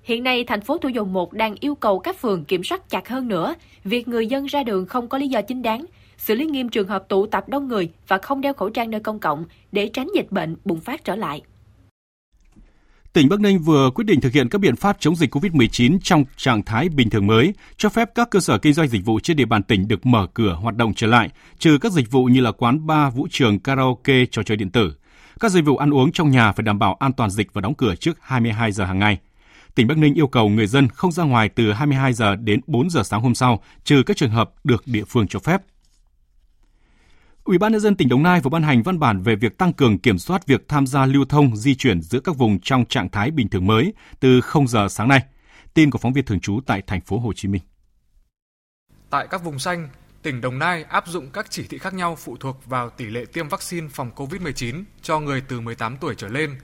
[0.03, 3.09] Hiện nay, thành phố Thủ Dầu Một đang yêu cầu các phường kiểm soát chặt
[3.09, 5.85] hơn nữa việc người dân ra đường không có lý do chính đáng,
[6.17, 8.99] xử lý nghiêm trường hợp tụ tập đông người và không đeo khẩu trang nơi
[8.99, 11.41] công cộng để tránh dịch bệnh bùng phát trở lại
[13.15, 16.25] tỉnh Bắc Ninh vừa quyết định thực hiện các biện pháp chống dịch COVID-19 trong
[16.37, 19.37] trạng thái bình thường mới, cho phép các cơ sở kinh doanh dịch vụ trên
[19.37, 22.41] địa bàn tỉnh được mở cửa hoạt động trở lại, trừ các dịch vụ như
[22.41, 24.95] là quán bar, vũ trường, karaoke, trò chơi điện tử.
[25.39, 27.73] Các dịch vụ ăn uống trong nhà phải đảm bảo an toàn dịch và đóng
[27.73, 29.17] cửa trước 22 giờ hàng ngày.
[29.75, 32.89] Tỉnh Bắc Ninh yêu cầu người dân không ra ngoài từ 22 giờ đến 4
[32.89, 35.61] giờ sáng hôm sau, trừ các trường hợp được địa phương cho phép.
[37.45, 39.73] Ủy ban nhân dân tỉnh Đồng Nai vừa ban hành văn bản về việc tăng
[39.73, 43.09] cường kiểm soát việc tham gia lưu thông di chuyển giữa các vùng trong trạng
[43.09, 45.23] thái bình thường mới từ 0 giờ sáng nay.
[45.73, 47.61] Tin của phóng viên thường trú tại thành phố Hồ Chí Minh.
[49.09, 49.89] Tại các vùng xanh,
[50.21, 53.25] tỉnh Đồng Nai áp dụng các chỉ thị khác nhau phụ thuộc vào tỷ lệ
[53.33, 56.55] tiêm vaccine phòng COVID-19 cho người từ 18 tuổi trở lên.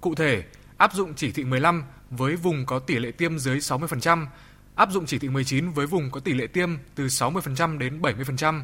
[0.00, 0.42] Cụ thể,
[0.76, 4.26] áp dụng chỉ thị 15 với vùng có tỷ lệ tiêm dưới 60%,
[4.74, 8.62] áp dụng chỉ thị 19 với vùng có tỷ lệ tiêm từ 60% đến 70%,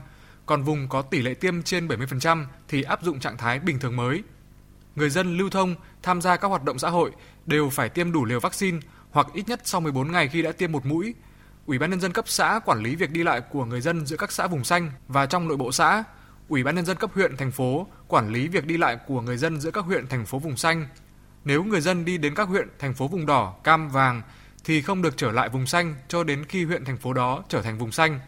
[0.50, 3.96] còn vùng có tỷ lệ tiêm trên 70% thì áp dụng trạng thái bình thường
[3.96, 4.22] mới.
[4.96, 7.10] Người dân lưu thông, tham gia các hoạt động xã hội
[7.46, 8.78] đều phải tiêm đủ liều vaccine
[9.10, 11.14] hoặc ít nhất sau 14 ngày khi đã tiêm một mũi.
[11.66, 14.16] Ủy ban nhân dân cấp xã quản lý việc đi lại của người dân giữa
[14.16, 16.04] các xã vùng xanh và trong nội bộ xã.
[16.48, 19.36] Ủy ban nhân dân cấp huyện, thành phố quản lý việc đi lại của người
[19.36, 20.86] dân giữa các huyện, thành phố vùng xanh.
[21.44, 24.22] Nếu người dân đi đến các huyện, thành phố vùng đỏ, cam, vàng
[24.64, 27.62] thì không được trở lại vùng xanh cho đến khi huyện, thành phố đó trở
[27.62, 28.20] thành vùng xanh.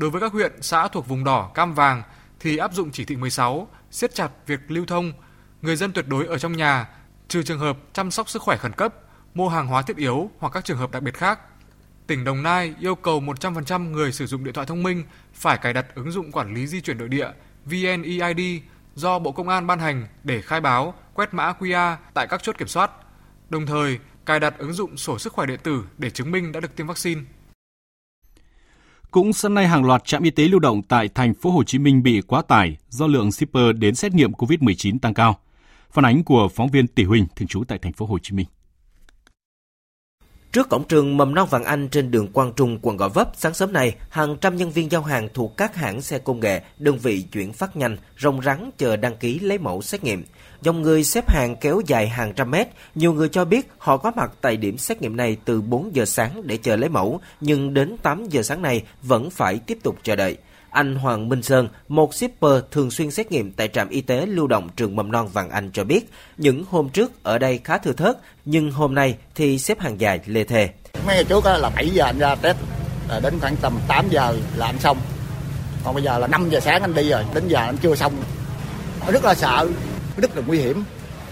[0.00, 2.02] Đối với các huyện, xã thuộc vùng đỏ, cam vàng
[2.40, 5.12] thì áp dụng chỉ thị 16, siết chặt việc lưu thông,
[5.62, 6.88] người dân tuyệt đối ở trong nhà,
[7.28, 8.94] trừ trường hợp chăm sóc sức khỏe khẩn cấp,
[9.34, 11.40] mua hàng hóa thiết yếu hoặc các trường hợp đặc biệt khác.
[12.06, 15.72] Tỉnh Đồng Nai yêu cầu 100% người sử dụng điện thoại thông minh phải cài
[15.72, 17.28] đặt ứng dụng quản lý di chuyển nội địa
[17.64, 18.62] VNEID
[18.94, 22.58] do Bộ Công an ban hành để khai báo, quét mã QR tại các chốt
[22.58, 22.90] kiểm soát.
[23.48, 26.60] Đồng thời, cài đặt ứng dụng sổ sức khỏe điện tử để chứng minh đã
[26.60, 27.20] được tiêm vaccine.
[29.10, 31.78] Cũng sáng nay hàng loạt trạm y tế lưu động tại thành phố Hồ Chí
[31.78, 35.38] Minh bị quá tải do lượng shipper đến xét nghiệm COVID-19 tăng cao.
[35.90, 38.46] Phản ánh của phóng viên Tỷ Huỳnh thường trú tại thành phố Hồ Chí Minh.
[40.52, 43.54] Trước cổng trường mầm non Vàng Anh trên đường Quang Trung, quận Gò Vấp, sáng
[43.54, 46.98] sớm nay, hàng trăm nhân viên giao hàng thuộc các hãng xe công nghệ, đơn
[46.98, 50.24] vị chuyển phát nhanh, rồng rắn chờ đăng ký lấy mẫu xét nghiệm.
[50.62, 54.12] Dòng người xếp hàng kéo dài hàng trăm mét, nhiều người cho biết họ có
[54.16, 57.74] mặt tại điểm xét nghiệm này từ 4 giờ sáng để chờ lấy mẫu, nhưng
[57.74, 60.36] đến 8 giờ sáng nay vẫn phải tiếp tục chờ đợi.
[60.70, 64.46] Anh Hoàng Minh Sơn, một shipper thường xuyên xét nghiệm tại trạm y tế lưu
[64.46, 67.92] động trường mầm non Vàng Anh cho biết, những hôm trước ở đây khá thưa
[67.92, 70.68] thớt, nhưng hôm nay thì xếp hàng dài lê thề.
[71.06, 72.56] Mấy ngày trước là 7 giờ anh ra test,
[73.22, 74.98] đến khoảng tầm 8 giờ là anh xong.
[75.84, 78.12] Còn bây giờ là 5 giờ sáng anh đi rồi, đến giờ anh chưa xong.
[79.12, 79.68] Rất là sợ,
[80.20, 80.84] rất là nguy hiểm.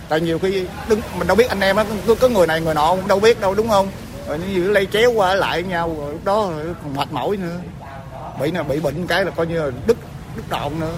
[0.08, 1.84] Tại nhiều khi đứng, mình đâu biết anh em á,
[2.20, 3.88] có người này người nọ cũng đâu biết đâu đúng không?
[4.28, 6.50] Rồi như lây chéo qua lại nhau rồi lúc đó
[6.82, 7.60] còn mệt mỏi nữa
[8.40, 9.96] bị là bị bệnh cái là coi như là đứt
[10.36, 10.94] đứt đoạn nữa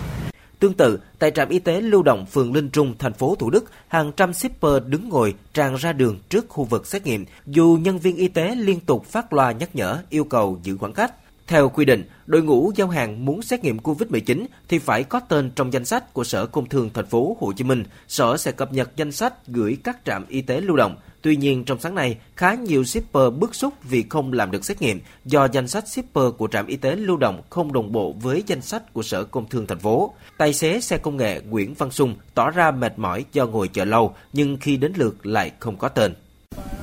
[0.58, 3.64] Tương tự, tại trạm y tế lưu động phường Linh Trung, thành phố Thủ Đức,
[3.88, 7.98] hàng trăm shipper đứng ngồi tràn ra đường trước khu vực xét nghiệm, dù nhân
[7.98, 11.12] viên y tế liên tục phát loa nhắc nhở yêu cầu giữ khoảng cách.
[11.50, 15.50] Theo quy định, đội ngũ giao hàng muốn xét nghiệm COVID-19 thì phải có tên
[15.50, 17.84] trong danh sách của Sở Công Thương thành phố Hồ Chí Minh.
[18.08, 20.96] Sở sẽ cập nhật danh sách gửi các trạm y tế lưu động.
[21.22, 24.82] Tuy nhiên, trong sáng nay, khá nhiều shipper bức xúc vì không làm được xét
[24.82, 28.42] nghiệm do danh sách shipper của trạm y tế lưu động không đồng bộ với
[28.46, 30.14] danh sách của Sở Công Thương thành phố.
[30.38, 33.84] Tài xế xe công nghệ Nguyễn Văn Sung tỏ ra mệt mỏi do ngồi chờ
[33.84, 36.14] lâu, nhưng khi đến lượt lại không có tên.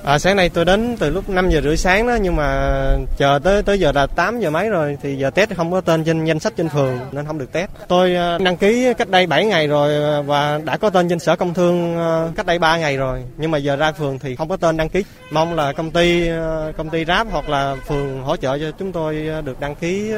[0.08, 3.40] À, sáng nay tôi đến từ lúc 5 giờ rưỡi sáng đó nhưng mà chờ
[3.44, 6.26] tới tới giờ là 8 giờ mấy rồi thì giờ test không có tên trên
[6.26, 7.70] danh sách trên phường nên không được test.
[7.88, 11.20] Tôi à, đăng ký cách đây 7 ngày rồi à, và đã có tên trên
[11.20, 14.36] sở công thương à, cách đây 3 ngày rồi nhưng mà giờ ra phường thì
[14.36, 15.04] không có tên đăng ký.
[15.32, 16.30] Mong là công ty
[16.78, 20.12] công ty Grab hoặc là phường hỗ trợ cho chúng tôi được đăng ký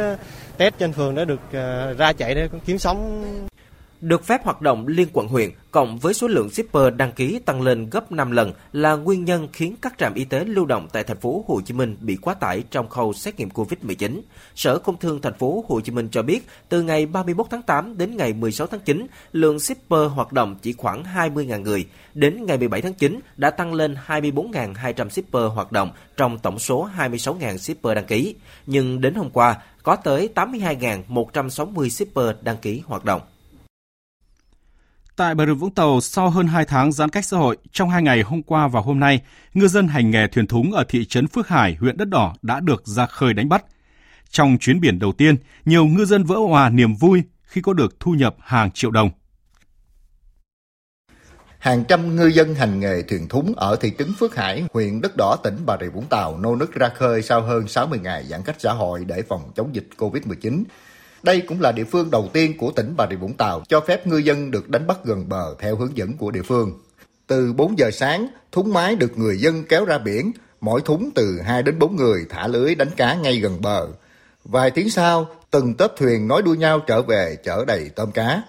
[0.57, 1.41] test trên phường để được
[1.97, 3.25] ra chạy để kiếm sống
[4.01, 7.61] được phép hoạt động liên quận huyện cộng với số lượng shipper đăng ký tăng
[7.61, 11.03] lên gấp 5 lần là nguyên nhân khiến các trạm y tế lưu động tại
[11.03, 14.21] thành phố Hồ Chí Minh bị quá tải trong khâu xét nghiệm COVID-19.
[14.55, 17.97] Sở Công Thương thành phố Hồ Chí Minh cho biết, từ ngày 31 tháng 8
[17.97, 21.87] đến ngày 16 tháng 9, lượng shipper hoạt động chỉ khoảng 20.000 người.
[22.13, 26.89] Đến ngày 17 tháng 9 đã tăng lên 24.200 shipper hoạt động trong tổng số
[26.97, 28.35] 26.000 shipper đăng ký.
[28.65, 33.21] Nhưng đến hôm qua, có tới 82.160 shipper đăng ký hoạt động.
[35.19, 38.03] Tại Bà Rịa Vũng Tàu, sau hơn 2 tháng giãn cách xã hội, trong hai
[38.03, 39.21] ngày hôm qua và hôm nay,
[39.53, 42.59] ngư dân hành nghề thuyền thúng ở thị trấn Phước Hải, huyện Đất Đỏ đã
[42.59, 43.65] được ra khơi đánh bắt.
[44.29, 47.99] Trong chuyến biển đầu tiên, nhiều ngư dân vỡ hòa niềm vui khi có được
[47.99, 49.09] thu nhập hàng triệu đồng.
[51.59, 55.11] Hàng trăm ngư dân hành nghề thuyền thúng ở thị trấn Phước Hải, huyện Đất
[55.17, 58.41] Đỏ, tỉnh Bà Rịa Vũng Tàu nô nức ra khơi sau hơn 60 ngày giãn
[58.43, 60.63] cách xã hội để phòng chống dịch COVID-19.
[61.23, 64.07] Đây cũng là địa phương đầu tiên của tỉnh Bà Rịa Vũng Tàu cho phép
[64.07, 66.79] ngư dân được đánh bắt gần bờ theo hướng dẫn của địa phương.
[67.27, 71.39] Từ 4 giờ sáng, thúng mái được người dân kéo ra biển, mỗi thúng từ
[71.41, 73.87] 2 đến 4 người thả lưới đánh cá ngay gần bờ.
[74.43, 78.41] Vài tiếng sau, từng tớp thuyền nói đuôi nhau trở về chở đầy tôm cá.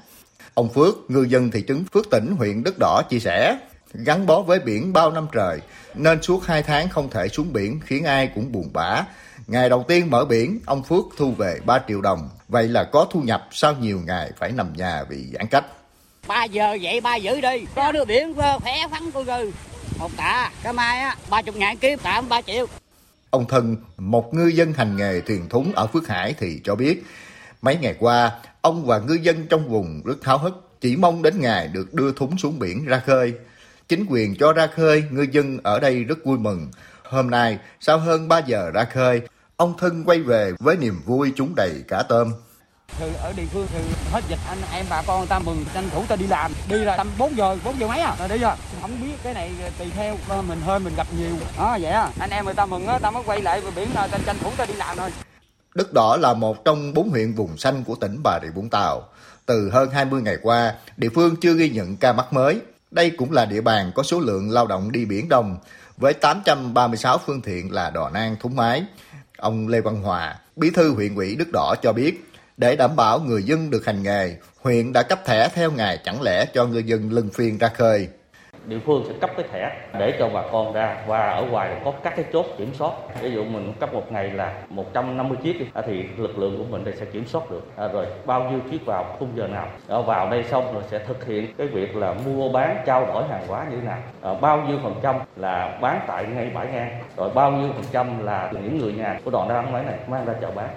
[0.55, 3.59] Ông Phước, ngư dân thị trấn Phước Tỉnh, huyện Đất Đỏ chia sẻ,
[3.95, 5.61] gắn bó với biển bao năm trời,
[5.95, 9.05] nên suốt hai tháng không thể xuống biển khiến ai cũng buồn bã,
[9.51, 12.29] Ngày đầu tiên mở biển, ông Phước thu về 3 triệu đồng.
[12.49, 15.65] Vậy là có thu nhập sau nhiều ngày phải nằm nhà vì giãn cách.
[16.29, 19.53] 3 giờ dậy ba giữ đi, có đưa biển khỏe phắn cô gừ.
[19.99, 22.67] Một tạ, cái mai á, 30 ngàn kiếm, tạ 3 triệu.
[23.31, 27.05] Ông Thân, một ngư dân hành nghề thuyền thúng ở Phước Hải thì cho biết,
[27.63, 31.41] mấy ngày qua, ông và ngư dân trong vùng rất tháo hức, chỉ mong đến
[31.41, 33.35] ngày được đưa thúng xuống biển ra khơi.
[33.89, 36.71] Chính quyền cho ra khơi, ngư dân ở đây rất vui mừng.
[37.05, 39.23] Hôm nay, sau hơn 3 giờ ra khơi,
[39.61, 42.33] Ông Thân quay về với niềm vui trúng đầy cả tôm.
[43.01, 43.79] Từ ở địa phương thì
[44.11, 44.39] hết dịch.
[44.49, 46.53] Anh em bà con ta mừng tranh thủ ta đi làm.
[46.69, 48.17] Đi là tầm 4 giờ 4 giờ mấy à?
[48.29, 50.17] Đi rồi không biết cái này tùy theo
[50.49, 51.31] mình hơi mình gặp nhiều.
[51.59, 52.11] Đó vậy à?
[52.21, 54.51] Anh em người ta mừng á ta mới quay lại biển là ta tranh thủ
[54.57, 55.11] ta đi làm thôi.
[55.75, 59.09] Đất Đỏ là một trong bốn huyện vùng xanh của tỉnh Bà Rịa Vũng Tàu.
[59.47, 62.61] Từ hơn 20 ngày qua, địa phương chưa ghi nhận ca mắc mới.
[62.91, 65.57] Đây cũng là địa bàn có số lượng lao động đi biển đông,
[65.97, 68.85] với 836 phương tiện là đò nang thúng mái,
[69.41, 72.25] Ông Lê Văn Hòa, bí thư huyện ủy Đức Đỏ cho biết,
[72.57, 76.23] để đảm bảo người dân được hành nghề, huyện đã cấp thẻ theo ngày chẳng
[76.23, 78.09] lẽ cho người dân luân phiên ra khơi
[78.71, 80.97] địa phương sẽ cấp cái thẻ để cho bà con ra.
[81.07, 82.93] Và ở ngoài có các cái chốt kiểm soát.
[83.21, 87.05] Ví dụ mình cấp một ngày là 150 chiếc thì lực lượng của mình sẽ
[87.05, 87.63] kiểm soát được.
[87.77, 89.69] À, rồi bao nhiêu chiếc vào khung giờ nào.
[89.89, 93.25] À, vào đây xong rồi sẽ thực hiện cái việc là mua bán trao đổi
[93.29, 93.99] hàng hóa như thế nào.
[94.23, 97.03] À, bao nhiêu phần trăm là bán tại ngay bãi ngang.
[97.17, 100.25] Rồi bao nhiêu phần trăm là những người nhà của đoàn đa máy này mang
[100.25, 100.69] ra chợ bán.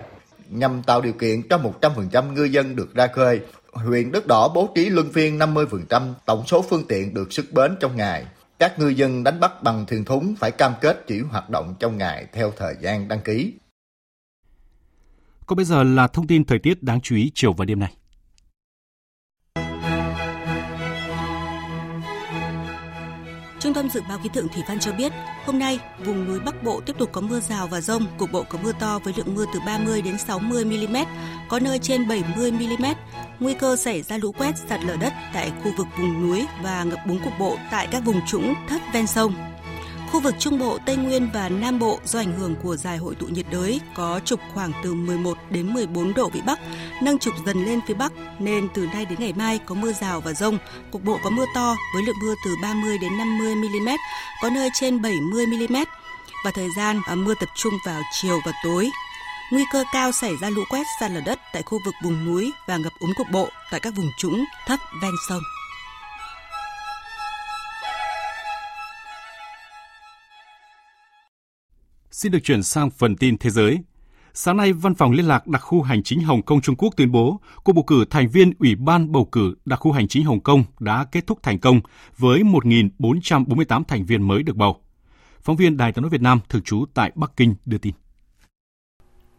[0.49, 3.41] Nhằm tạo điều kiện cho 100% ngư dân được ra khơi
[3.73, 7.75] huyện Đất Đỏ bố trí luân phiên 50% tổng số phương tiện được xuất bến
[7.79, 8.25] trong ngày.
[8.59, 11.97] Các ngư dân đánh bắt bằng thuyền thúng phải cam kết chỉ hoạt động trong
[11.97, 13.53] ngày theo thời gian đăng ký.
[15.45, 17.93] Còn bây giờ là thông tin thời tiết đáng chú ý chiều và đêm nay.
[23.63, 25.12] Trung tâm Dự báo Khí tượng Thủy văn cho biết,
[25.45, 28.43] hôm nay vùng núi Bắc Bộ tiếp tục có mưa rào và rông, cục bộ
[28.49, 30.97] có mưa to với lượng mưa từ 30 đến 60 mm,
[31.49, 32.86] có nơi trên 70 mm.
[33.39, 36.84] Nguy cơ xảy ra lũ quét, sạt lở đất tại khu vực vùng núi và
[36.84, 39.53] ngập úng cục bộ tại các vùng trũng thấp ven sông.
[40.13, 43.15] Khu vực Trung Bộ, Tây Nguyên và Nam Bộ do ảnh hưởng của giải hội
[43.15, 46.60] tụ nhiệt đới có trục khoảng từ 11 đến 14 độ vĩ Bắc,
[47.02, 50.21] nâng trục dần lên phía Bắc nên từ nay đến ngày mai có mưa rào
[50.21, 50.58] và rông,
[50.91, 53.89] cục bộ có mưa to với lượng mưa từ 30 đến 50 mm,
[54.41, 55.76] có nơi trên 70 mm
[56.45, 58.89] và thời gian à, mưa tập trung vào chiều và tối.
[59.52, 62.52] nguy cơ cao xảy ra lũ quét sạt lở đất tại khu vực vùng núi
[62.67, 65.41] và ngập úng cục bộ tại các vùng trũng thấp ven sông.
[72.13, 73.80] Xin được chuyển sang phần tin thế giới.
[74.34, 77.12] Sáng nay, Văn phòng Liên lạc đặc khu hành chính Hồng Kông Trung Quốc tuyên
[77.12, 80.39] bố cuộc bầu cử thành viên Ủy ban bầu cử đặc khu hành chính Hồng
[80.39, 81.82] Kông đã kết thúc thành công
[82.17, 84.82] với 1.448 thành viên mới được bầu.
[85.41, 87.93] Phóng viên Đài tiếng nói Việt Nam thường trú tại Bắc Kinh đưa tin.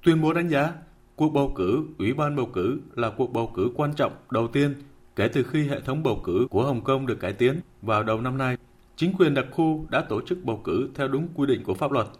[0.02, 0.72] Tuyên bố đánh giá,
[1.16, 4.74] cuộc bầu cử Ủy ban bầu cử là cuộc bầu cử quan trọng đầu tiên
[5.16, 8.20] kể từ khi hệ thống bầu cử của Hồng Kông được cải tiến vào đầu
[8.20, 8.56] năm nay.
[8.96, 11.92] Chính quyền đặc khu đã tổ chức bầu cử theo đúng quy định của pháp
[11.92, 12.06] luật–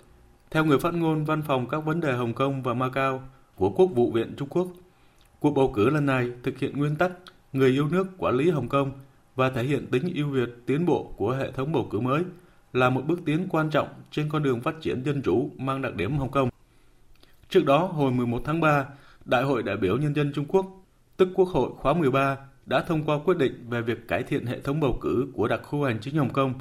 [0.55, 3.23] theo người phát ngôn Văn phòng các vấn đề Hồng Kông và Macau
[3.55, 4.69] của Quốc vụ viện Trung Quốc,
[5.41, 7.13] cuộc bầu cử lần này thực hiện nguyên tắc
[7.53, 8.93] người yêu nước quản lý Hồng Kông
[9.35, 12.23] và thể hiện tính ưu việt tiến bộ của hệ thống bầu cử mới
[12.73, 15.95] là một bước tiến quan trọng trên con đường phát triển dân chủ mang đặc
[15.95, 16.49] điểm Hồng Kông.
[17.49, 18.85] Trước đó, hồi 11 tháng 3,
[19.25, 20.67] Đại hội đại biểu Nhân dân Trung Quốc,
[21.17, 22.37] tức Quốc hội khóa 13,
[22.67, 25.61] đã thông qua quyết định về việc cải thiện hệ thống bầu cử của đặc
[25.63, 26.55] khu hành chính Hồng Kông.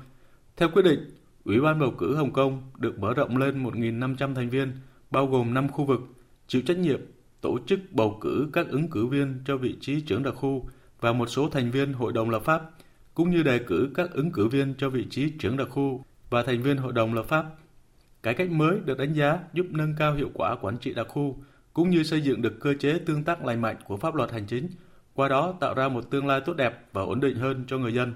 [0.58, 1.00] Theo quyết định,
[1.46, 4.72] Ủy ban bầu cử Hồng Kông được mở rộng lên 1.500 thành viên,
[5.12, 6.02] bao gồm 5 khu vực,
[6.48, 7.00] chịu trách nhiệm
[7.42, 10.70] tổ chức bầu cử các ứng cử viên cho vị trí trưởng đặc khu
[11.02, 12.62] và một số thành viên hội đồng lập pháp,
[13.14, 16.44] cũng như đề cử các ứng cử viên cho vị trí trưởng đặc khu và
[16.44, 17.46] thành viên hội đồng lập pháp.
[18.24, 21.44] Cải cách mới được đánh giá giúp nâng cao hiệu quả quản trị đặc khu,
[21.74, 24.46] cũng như xây dựng được cơ chế tương tác lành mạnh của pháp luật hành
[24.46, 24.70] chính,
[25.14, 27.94] qua đó tạo ra một tương lai tốt đẹp và ổn định hơn cho người
[27.94, 28.14] dân.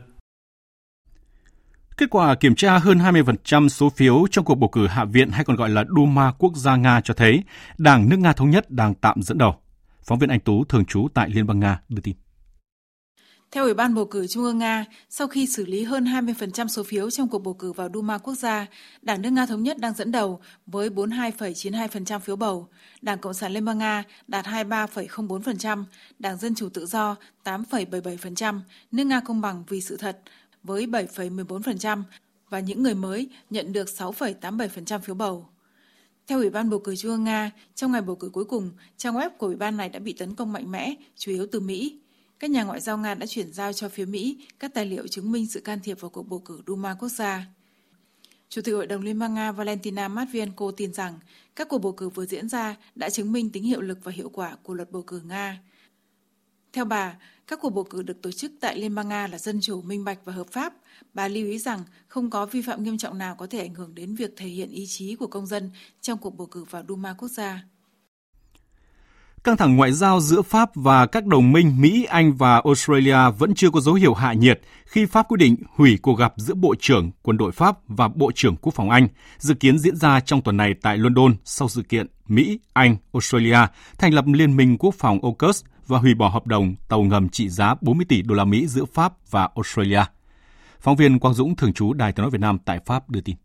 [1.97, 5.45] Kết quả kiểm tra hơn 20% số phiếu trong cuộc bầu cử Hạ viện hay
[5.45, 7.43] còn gọi là Duma quốc gia Nga cho thấy
[7.77, 9.55] Đảng nước Nga Thống nhất đang tạm dẫn đầu.
[10.03, 12.15] Phóng viên Anh Tú thường trú tại Liên bang Nga đưa tin.
[13.51, 16.83] Theo Ủy ban bầu cử Trung ương Nga, sau khi xử lý hơn 20% số
[16.83, 18.65] phiếu trong cuộc bầu cử vào Duma quốc gia,
[19.01, 22.67] Đảng nước Nga Thống nhất đang dẫn đầu với 42,92% phiếu bầu,
[23.01, 25.83] Đảng Cộng sản Liên bang Nga đạt 23,04%,
[26.19, 28.59] Đảng Dân Chủ Tự do 8,77%,
[28.91, 30.17] nước Nga Công bằng vì sự thật
[30.67, 32.03] với 7,14%
[32.49, 35.49] và những người mới nhận được 6,87% phiếu bầu.
[36.27, 39.15] Theo Ủy ban bầu cử Trung ương Nga, trong ngày bầu cử cuối cùng, trang
[39.15, 41.99] web của Ủy ban này đã bị tấn công mạnh mẽ, chủ yếu từ Mỹ.
[42.39, 45.31] Các nhà ngoại giao Nga đã chuyển giao cho phía Mỹ các tài liệu chứng
[45.31, 47.45] minh sự can thiệp vào cuộc bầu cử Duma quốc gia.
[48.49, 51.19] Chủ tịch Hội đồng Liên bang Nga Valentina Matvienko tin rằng
[51.55, 54.29] các cuộc bầu cử vừa diễn ra đã chứng minh tính hiệu lực và hiệu
[54.29, 55.59] quả của luật bầu cử Nga.
[56.77, 57.13] Theo bà,
[57.47, 60.03] các cuộc bầu cử được tổ chức tại Liên bang Nga là dân chủ, minh
[60.03, 60.73] bạch và hợp pháp.
[61.13, 63.95] Bà lưu ý rằng không có vi phạm nghiêm trọng nào có thể ảnh hưởng
[63.95, 67.13] đến việc thể hiện ý chí của công dân trong cuộc bầu cử vào Duma
[67.13, 67.63] quốc gia.
[69.43, 73.55] Căng thẳng ngoại giao giữa Pháp và các đồng minh Mỹ, Anh và Australia vẫn
[73.55, 76.75] chưa có dấu hiệu hạ nhiệt khi Pháp quyết định hủy cuộc gặp giữa Bộ
[76.79, 80.41] trưởng Quân đội Pháp và Bộ trưởng Quốc phòng Anh, dự kiến diễn ra trong
[80.41, 83.59] tuần này tại London sau sự kiện Mỹ, Anh, Australia
[83.97, 87.49] thành lập Liên minh Quốc phòng AUKUS và hủy bỏ hợp đồng tàu ngầm trị
[87.49, 90.01] giá 40 tỷ đô la Mỹ giữa Pháp và Australia.
[90.79, 93.35] Phóng viên Quang Dũng thường trú Đài tiếng nói Việt Nam tại Pháp đưa tin.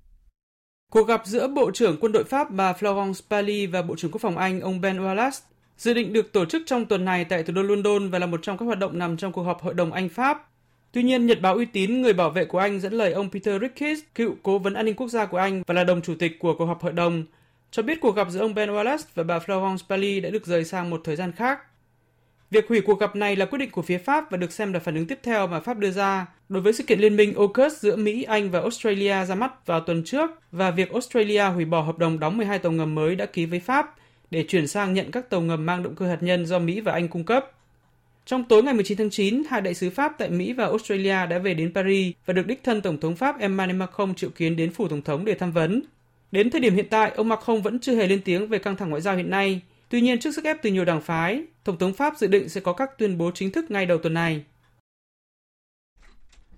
[0.92, 4.20] Cuộc gặp giữa Bộ trưởng Quân đội Pháp bà Florence Parly và Bộ trưởng Quốc
[4.20, 5.40] phòng Anh ông Ben Wallace
[5.76, 8.40] dự định được tổ chức trong tuần này tại thủ đô London và là một
[8.42, 10.48] trong các hoạt động nằm trong cuộc họp Hội đồng Anh-Pháp.
[10.92, 13.60] Tuy nhiên, Nhật báo uy tín người bảo vệ của Anh dẫn lời ông Peter
[13.60, 16.38] Ricketts, cựu cố vấn an ninh quốc gia của Anh và là đồng chủ tịch
[16.38, 17.24] của cuộc họp hội đồng,
[17.70, 20.64] cho biết cuộc gặp giữa ông Ben Wallace và bà Florence Parly đã được rời
[20.64, 21.58] sang một thời gian khác.
[22.52, 24.80] Việc hủy cuộc gặp này là quyết định của phía Pháp và được xem là
[24.80, 27.72] phản ứng tiếp theo mà Pháp đưa ra đối với sự kiện liên minh AUKUS
[27.78, 31.80] giữa Mỹ, Anh và Australia ra mắt vào tuần trước và việc Australia hủy bỏ
[31.80, 33.94] hợp đồng đóng 12 tàu ngầm mới đã ký với Pháp
[34.30, 36.92] để chuyển sang nhận các tàu ngầm mang động cơ hạt nhân do Mỹ và
[36.92, 37.50] Anh cung cấp.
[38.26, 41.38] Trong tối ngày 19 tháng 9, hai đại sứ Pháp tại Mỹ và Australia đã
[41.38, 44.72] về đến Paris và được đích thân Tổng thống Pháp Emmanuel Macron triệu kiến đến
[44.72, 45.82] phủ Tổng thống để tham vấn.
[46.32, 48.90] Đến thời điểm hiện tại, ông Macron vẫn chưa hề lên tiếng về căng thẳng
[48.90, 49.60] ngoại giao hiện nay.
[49.92, 52.60] Tuy nhiên, trước sức ép từ nhiều đảng phái, Tổng thống Pháp dự định sẽ
[52.60, 54.44] có các tuyên bố chính thức ngay đầu tuần này.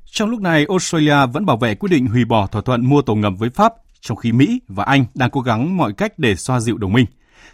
[0.04, 3.16] Trong lúc này, Australia vẫn bảo vệ quyết định hủy bỏ thỏa thuận mua tàu
[3.16, 6.60] ngầm với Pháp, trong khi Mỹ và Anh đang cố gắng mọi cách để xoa
[6.60, 7.06] dịu đồng minh.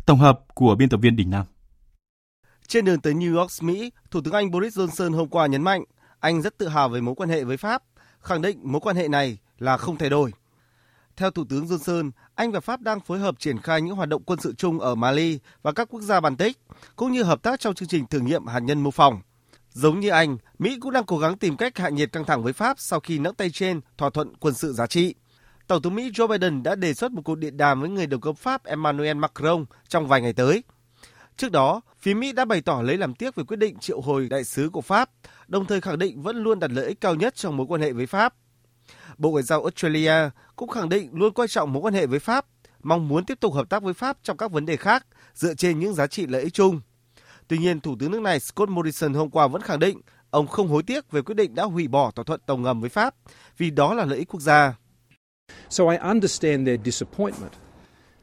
[0.06, 1.46] Tổng hợp của biên tập viên Đình Nam.
[2.66, 5.84] Trên đường tới New York, Mỹ, Thủ tướng Anh Boris Johnson hôm qua nhấn mạnh
[6.20, 7.82] Anh rất tự hào về mối quan hệ với Pháp,
[8.20, 10.32] khẳng định mối quan hệ này là không thay đổi.
[11.20, 14.22] Theo Thủ tướng Johnson, Anh và Pháp đang phối hợp triển khai những hoạt động
[14.22, 16.58] quân sự chung ở Mali và các quốc gia Baltic,
[16.96, 19.20] cũng như hợp tác trong chương trình thử nghiệm hạt nhân mô phỏng.
[19.72, 22.52] Giống như Anh, Mỹ cũng đang cố gắng tìm cách hạ nhiệt căng thẳng với
[22.52, 25.14] Pháp sau khi nắm tay trên thỏa thuận quân sự giá trị.
[25.66, 28.20] Tổng thống Mỹ Joe Biden đã đề xuất một cuộc điện đàm với người đồng
[28.20, 30.64] cấp Pháp Emmanuel Macron trong vài ngày tới.
[31.36, 34.28] Trước đó, phía Mỹ đã bày tỏ lấy làm tiếc về quyết định triệu hồi
[34.28, 35.10] đại sứ của Pháp,
[35.48, 37.92] đồng thời khẳng định vẫn luôn đặt lợi ích cao nhất trong mối quan hệ
[37.92, 38.34] với Pháp.
[39.18, 42.46] Bộ Ngoại giao Australia cũng khẳng định luôn coi trọng mối quan hệ với Pháp,
[42.82, 45.78] mong muốn tiếp tục hợp tác với Pháp trong các vấn đề khác dựa trên
[45.78, 46.80] những giá trị lợi ích chung.
[47.48, 50.68] Tuy nhiên, Thủ tướng nước này Scott Morrison hôm qua vẫn khẳng định ông không
[50.68, 53.14] hối tiếc về quyết định đã hủy bỏ thỏa thuận tàu ngầm với Pháp
[53.58, 54.74] vì đó là lợi ích quốc gia.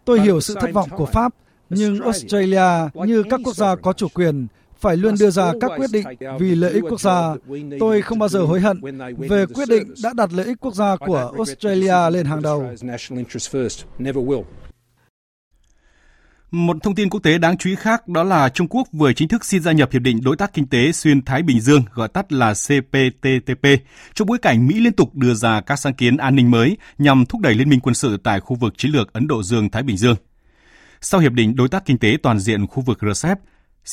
[0.06, 1.34] Tôi hiểu sự thất vọng của Pháp,
[1.70, 4.48] nhưng Australia như các quốc gia có chủ quyền
[4.80, 6.06] phải luôn đưa ra các quyết định
[6.40, 7.36] vì lợi ích quốc gia.
[7.80, 8.82] Tôi không bao giờ hối hận
[9.18, 12.70] về quyết định đã đặt lợi ích quốc gia của Australia lên hàng đầu.
[16.52, 19.28] Một thông tin quốc tế đáng chú ý khác đó là Trung Quốc vừa chính
[19.28, 22.08] thức xin gia nhập Hiệp định Đối tác Kinh tế Xuyên Thái Bình Dương, gọi
[22.08, 23.68] tắt là CPTPP,
[24.14, 27.26] trong bối cảnh Mỹ liên tục đưa ra các sáng kiến an ninh mới nhằm
[27.26, 29.98] thúc đẩy liên minh quân sự tại khu vực chiến lược Ấn Độ Dương-Thái Bình
[29.98, 30.16] Dương.
[31.02, 33.38] Sau Hiệp định Đối tác Kinh tế Toàn diện khu vực RCEP,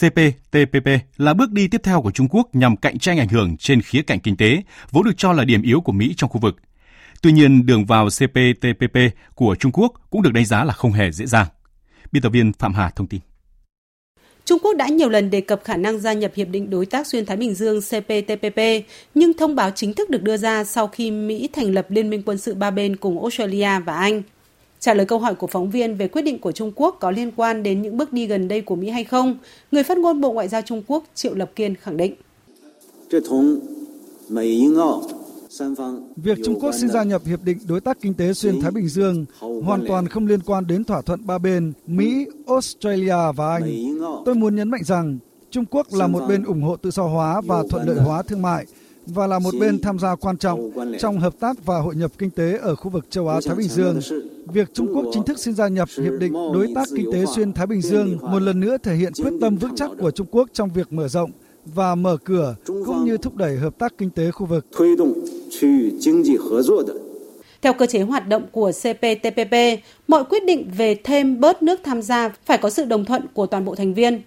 [0.01, 3.83] CPTPP là bước đi tiếp theo của Trung Quốc nhằm cạnh tranh ảnh hưởng trên
[3.83, 6.57] khía cạnh kinh tế, vốn được cho là điểm yếu của Mỹ trong khu vực.
[7.23, 8.99] Tuy nhiên, đường vào CPTPP
[9.35, 11.47] của Trung Quốc cũng được đánh giá là không hề dễ dàng.
[12.13, 13.21] Biên tập viên Phạm Hà thông tin.
[14.45, 17.07] Trung Quốc đã nhiều lần đề cập khả năng gia nhập Hiệp định Đối tác
[17.07, 18.61] Xuyên Thái Bình Dương CPTPP,
[19.15, 22.23] nhưng thông báo chính thức được đưa ra sau khi Mỹ thành lập Liên minh
[22.27, 24.23] quân sự ba bên cùng Australia và Anh.
[24.85, 27.31] Trả lời câu hỏi của phóng viên về quyết định của Trung Quốc có liên
[27.37, 29.37] quan đến những bước đi gần đây của Mỹ hay không,
[29.73, 32.15] người phát ngôn Bộ Ngoại giao Trung Quốc Triệu Lập Kiên khẳng định.
[36.17, 38.89] Việc Trung Quốc xin gia nhập Hiệp định Đối tác Kinh tế Xuyên Thái Bình
[38.89, 43.99] Dương hoàn toàn không liên quan đến thỏa thuận ba bên Mỹ, Australia và Anh.
[44.25, 45.19] Tôi muốn nhấn mạnh rằng
[45.51, 48.43] Trung Quốc là một bên ủng hộ tự do hóa và thuận lợi hóa thương
[48.43, 48.67] mại
[49.07, 52.31] và là một bên tham gia quan trọng trong hợp tác và hội nhập kinh
[52.31, 54.01] tế ở khu vực châu Á Thái Bình Dương.
[54.47, 57.53] Việc Trung Quốc chính thức xin gia nhập Hiệp định Đối tác Kinh tế Xuyên
[57.53, 60.49] Thái Bình Dương một lần nữa thể hiện quyết tâm vững chắc của Trung Quốc
[60.53, 61.31] trong việc mở rộng
[61.65, 64.67] và mở cửa cũng như thúc đẩy hợp tác kinh tế khu vực.
[67.63, 69.55] Theo cơ chế hoạt động của CPTPP,
[70.09, 73.47] mọi quyết định về thêm bớt nước tham gia phải có sự đồng thuận của
[73.47, 74.23] toàn bộ thành viên.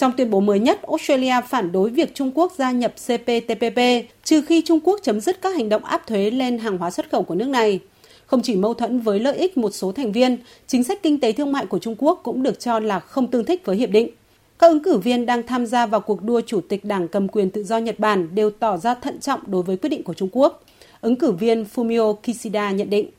[0.00, 3.78] Trong tuyên bố mới nhất, Australia phản đối việc Trung Quốc gia nhập CPTPP,
[4.24, 7.10] trừ khi Trung Quốc chấm dứt các hành động áp thuế lên hàng hóa xuất
[7.10, 7.80] khẩu của nước này.
[8.26, 11.32] Không chỉ mâu thuẫn với lợi ích một số thành viên, chính sách kinh tế
[11.32, 14.10] thương mại của Trung Quốc cũng được cho là không tương thích với hiệp định.
[14.58, 17.50] Các ứng cử viên đang tham gia vào cuộc đua chủ tịch Đảng cầm quyền
[17.50, 20.28] tự do Nhật Bản đều tỏ ra thận trọng đối với quyết định của Trung
[20.32, 20.64] Quốc.
[21.00, 23.10] Ứng cử viên Fumio Kishida nhận định.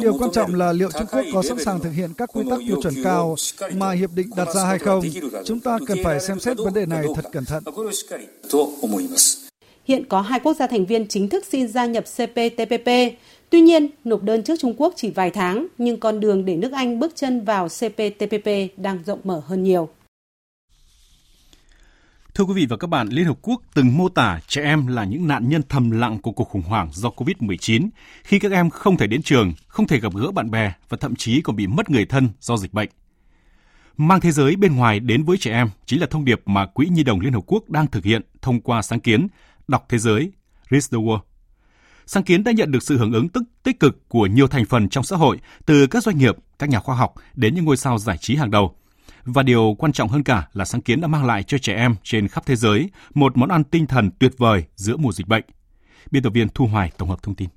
[0.00, 2.58] Điều quan trọng là liệu Trung Quốc có sẵn sàng thực hiện các quy tắc
[2.68, 3.36] tiêu chuẩn cao
[3.76, 5.04] mà hiệp định đặt ra hay không.
[5.44, 7.64] Chúng ta cần phải xem xét vấn đề này thật cẩn thận.
[9.84, 12.88] Hiện có hai quốc gia thành viên chính thức xin gia nhập CPTPP.
[13.50, 16.72] Tuy nhiên, nộp đơn trước Trung Quốc chỉ vài tháng, nhưng con đường để nước
[16.72, 19.88] Anh bước chân vào CPTPP đang rộng mở hơn nhiều.
[22.34, 25.04] Thưa quý vị và các bạn, Liên Hợp Quốc từng mô tả trẻ em là
[25.04, 27.88] những nạn nhân thầm lặng của cuộc khủng hoảng do COVID-19
[28.24, 31.16] khi các em không thể đến trường, không thể gặp gỡ bạn bè và thậm
[31.16, 32.88] chí còn bị mất người thân do dịch bệnh.
[33.96, 36.86] Mang thế giới bên ngoài đến với trẻ em chính là thông điệp mà Quỹ
[36.86, 39.26] Nhi đồng Liên Hợp Quốc đang thực hiện thông qua sáng kiến
[39.68, 40.32] Đọc Thế giới,
[40.70, 41.20] Read the World.
[42.06, 44.88] Sáng kiến đã nhận được sự hưởng ứng tức tích cực của nhiều thành phần
[44.88, 47.98] trong xã hội, từ các doanh nghiệp, các nhà khoa học đến những ngôi sao
[47.98, 48.76] giải trí hàng đầu–
[49.24, 51.94] và điều quan trọng hơn cả là sáng kiến đã mang lại cho trẻ em
[52.02, 55.44] trên khắp thế giới một món ăn tinh thần tuyệt vời giữa mùa dịch bệnh.
[56.10, 57.48] Biên tập viên Thu Hoài tổng hợp thông tin.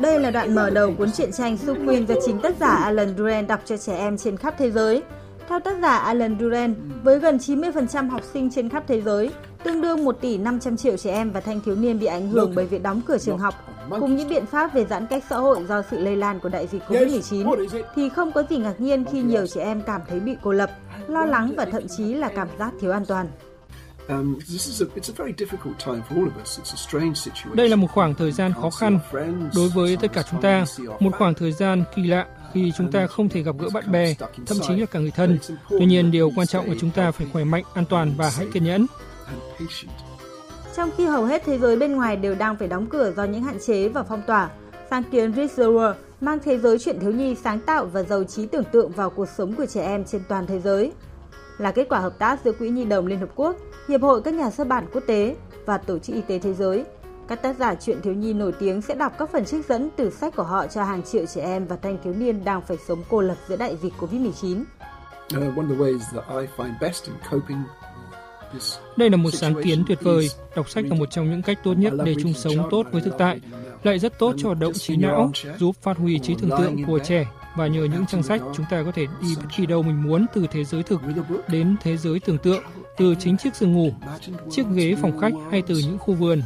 [0.00, 1.74] Đây là đoạn mở đầu cuốn truyện tranh Su
[2.08, 5.02] do chính tác giả Alan Duran đọc cho trẻ em trên khắp thế giới.
[5.48, 9.30] Theo tác giả Alan Duran, với gần 90% học sinh trên khắp thế giới,
[9.64, 12.52] tương đương 1 tỷ 500 triệu trẻ em và thanh thiếu niên bị ảnh hưởng
[12.54, 13.54] bởi việc đóng cửa trường học,
[13.90, 16.66] cùng những biện pháp về giãn cách xã hội do sự lây lan của đại
[16.66, 20.36] dịch COVID-19, thì không có gì ngạc nhiên khi nhiều trẻ em cảm thấy bị
[20.42, 20.70] cô lập,
[21.08, 23.26] lo lắng và thậm chí là cảm giác thiếu an toàn.
[27.54, 28.98] Đây là một khoảng thời gian khó khăn
[29.54, 30.64] đối với tất cả chúng ta,
[31.00, 34.14] một khoảng thời gian kỳ lạ khi chúng ta không thể gặp gỡ bạn bè,
[34.46, 35.38] thậm chí là cả người thân.
[35.70, 38.46] Tuy nhiên, điều quan trọng là chúng ta phải khỏe mạnh, an toàn và hãy
[38.52, 38.86] kiên nhẫn.
[40.76, 43.42] Trong khi hầu hết thế giới bên ngoài đều đang phải đóng cửa do những
[43.42, 44.50] hạn chế và phong tỏa,
[44.90, 48.46] sáng kiến the World mang thế giới chuyện thiếu nhi sáng tạo và giàu trí
[48.46, 50.92] tưởng tượng vào cuộc sống của trẻ em trên toàn thế giới.
[51.58, 53.56] Là kết quả hợp tác giữa Quỹ Nhi đồng Liên Hợp Quốc,
[53.88, 56.84] Hiệp hội các nhà xuất bản quốc tế và Tổ chức Y tế Thế giới,
[57.28, 60.10] các tác giả truyện thiếu nhi nổi tiếng sẽ đọc các phần trích dẫn từ
[60.10, 63.02] sách của họ cho hàng triệu trẻ em và thanh thiếu niên đang phải sống
[63.10, 64.64] cô lập giữa đại dịch Covid-19.
[68.96, 70.30] Đây là một sáng kiến tuyệt vời.
[70.56, 73.14] Đọc sách là một trong những cách tốt nhất để chung sống tốt với thực
[73.18, 73.40] tại,
[73.82, 76.98] lại rất tốt cho hoạt động trí não, giúp phát huy trí tưởng tượng của
[76.98, 77.26] trẻ.
[77.56, 80.26] và nhờ những trang sách chúng ta có thể đi bất kỳ đâu mình muốn
[80.34, 81.00] từ thế giới thực
[81.48, 82.62] đến thế giới tưởng tượng,
[82.96, 83.92] từ chính chiếc giường ngủ,
[84.50, 86.42] chiếc ghế phòng khách hay từ những khu vườn.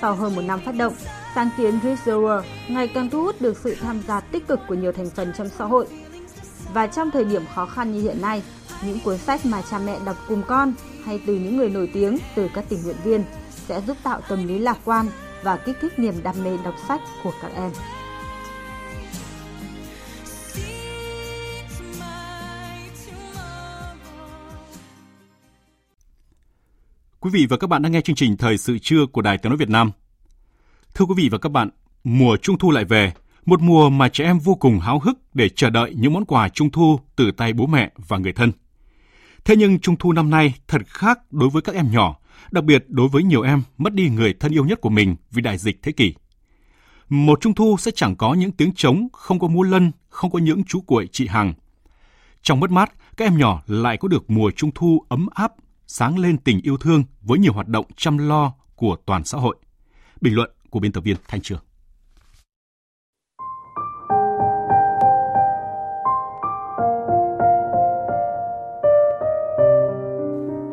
[0.00, 0.94] Sau hơn một năm phát động,
[1.34, 1.98] sáng kiến Read
[2.68, 5.48] ngày càng thu hút được sự tham gia tích cực của nhiều thành phần trong
[5.58, 5.86] xã hội.
[6.74, 8.42] Và trong thời điểm khó khăn như hiện nay,
[8.86, 10.72] những cuốn sách mà cha mẹ đọc cùng con
[11.04, 14.46] hay từ những người nổi tiếng từ các tình nguyện viên sẽ giúp tạo tâm
[14.46, 15.06] lý lạc quan
[15.42, 17.70] và kích thích niềm đam mê đọc sách của các em.
[27.20, 29.50] Quý vị và các bạn đang nghe chương trình Thời sự trưa của Đài Tiếng
[29.50, 29.90] Nói Việt Nam.
[30.94, 31.70] Thưa quý vị và các bạn,
[32.04, 33.12] mùa Trung Thu lại về,
[33.50, 36.48] một mùa mà trẻ em vô cùng háo hức để chờ đợi những món quà
[36.48, 38.52] Trung Thu từ tay bố mẹ và người thân.
[39.44, 42.16] Thế nhưng Trung Thu năm nay thật khác đối với các em nhỏ,
[42.50, 45.42] đặc biệt đối với nhiều em mất đi người thân yêu nhất của mình vì
[45.42, 46.14] đại dịch thế kỷ.
[47.08, 50.38] Một Trung Thu sẽ chẳng có những tiếng trống, không có múa lân, không có
[50.38, 51.54] những chú cuội chị hằng.
[52.42, 55.52] Trong mất mát, các em nhỏ lại có được mùa Trung Thu ấm áp,
[55.86, 59.56] sáng lên tình yêu thương với nhiều hoạt động chăm lo của toàn xã hội.
[60.20, 61.60] Bình luận của biên tập viên Thanh Trường.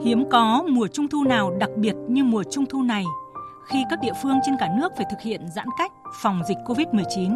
[0.08, 3.04] Hiếm có mùa trung thu nào đặc biệt như mùa trung thu này
[3.66, 5.92] khi các địa phương trên cả nước phải thực hiện giãn cách
[6.22, 7.36] phòng dịch Covid-19.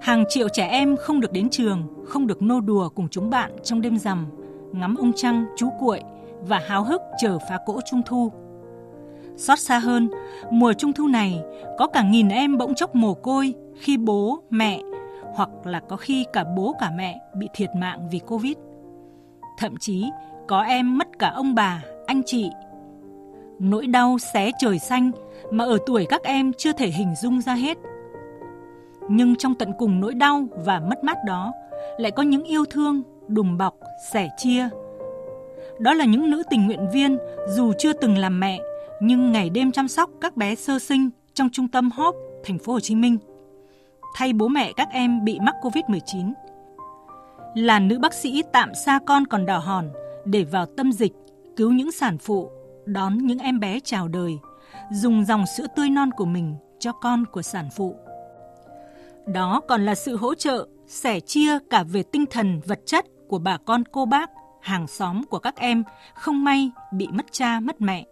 [0.00, 3.52] Hàng triệu trẻ em không được đến trường, không được nô đùa cùng chúng bạn
[3.62, 4.26] trong đêm rằm,
[4.72, 6.02] ngắm ông trăng, chú cuội
[6.40, 8.32] và háo hức chờ phá cỗ trung thu.
[9.36, 10.10] Xót xa hơn,
[10.50, 11.40] mùa trung thu này
[11.78, 14.80] có cả nghìn em bỗng chốc mồ côi khi bố, mẹ
[15.34, 18.56] hoặc là có khi cả bố cả mẹ bị thiệt mạng vì Covid.
[19.58, 20.04] Thậm chí
[20.48, 22.50] có em mất cả ông bà, anh chị.
[23.58, 25.10] Nỗi đau xé trời xanh
[25.50, 27.78] mà ở tuổi các em chưa thể hình dung ra hết.
[29.08, 31.52] Nhưng trong tận cùng nỗi đau và mất mát đó
[31.98, 33.74] lại có những yêu thương, đùm bọc,
[34.12, 34.68] sẻ chia.
[35.78, 37.18] Đó là những nữ tình nguyện viên
[37.48, 38.60] dù chưa từng làm mẹ
[39.00, 42.72] nhưng ngày đêm chăm sóc các bé sơ sinh trong trung tâm Hope, thành phố
[42.72, 43.18] Hồ Chí Minh.
[44.14, 46.32] Thay bố mẹ các em bị mắc Covid-19.
[47.54, 49.88] Là nữ bác sĩ tạm xa con còn đỏ hòn,
[50.24, 51.12] để vào tâm dịch,
[51.56, 52.50] cứu những sản phụ,
[52.84, 54.38] đón những em bé chào đời,
[54.92, 57.96] dùng dòng sữa tươi non của mình cho con của sản phụ.
[59.26, 63.38] Đó còn là sự hỗ trợ, sẻ chia cả về tinh thần vật chất của
[63.38, 67.80] bà con cô bác, hàng xóm của các em không may bị mất cha mất
[67.80, 68.06] mẹ.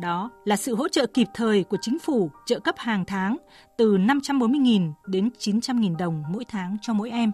[0.00, 3.36] Đó là sự hỗ trợ kịp thời của chính phủ trợ cấp hàng tháng
[3.78, 7.32] từ 540.000 đến 900.000 đồng mỗi tháng cho mỗi em.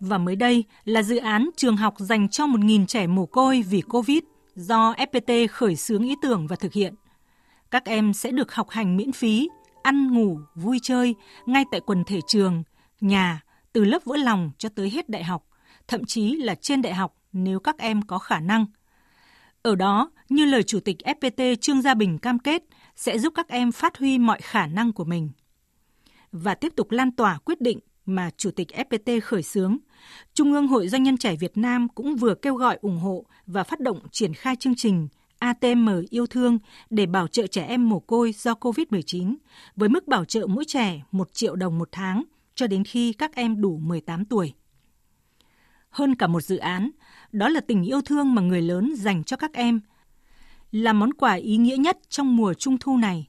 [0.00, 3.80] Và mới đây là dự án trường học dành cho 1.000 trẻ mồ côi vì
[3.80, 4.18] Covid
[4.54, 6.94] do FPT khởi xướng ý tưởng và thực hiện.
[7.70, 9.48] Các em sẽ được học hành miễn phí,
[9.82, 11.14] ăn ngủ, vui chơi
[11.46, 12.62] ngay tại quần thể trường,
[13.00, 13.40] nhà,
[13.72, 15.44] từ lớp vỡ lòng cho tới hết đại học,
[15.88, 18.66] thậm chí là trên đại học nếu các em có khả năng.
[19.62, 22.62] Ở đó, như lời Chủ tịch FPT Trương Gia Bình cam kết,
[22.96, 25.30] sẽ giúp các em phát huy mọi khả năng của mình.
[26.32, 27.78] Và tiếp tục lan tỏa quyết định
[28.08, 29.76] mà Chủ tịch FPT khởi xướng,
[30.34, 33.64] Trung ương Hội Doanh nhân trẻ Việt Nam cũng vừa kêu gọi ủng hộ và
[33.64, 36.58] phát động triển khai chương trình ATM yêu thương
[36.90, 39.34] để bảo trợ trẻ em mồ côi do COVID-19
[39.76, 43.34] với mức bảo trợ mỗi trẻ 1 triệu đồng một tháng cho đến khi các
[43.34, 44.52] em đủ 18 tuổi.
[45.90, 46.90] Hơn cả một dự án,
[47.32, 49.80] đó là tình yêu thương mà người lớn dành cho các em,
[50.70, 53.28] là món quà ý nghĩa nhất trong mùa trung thu này.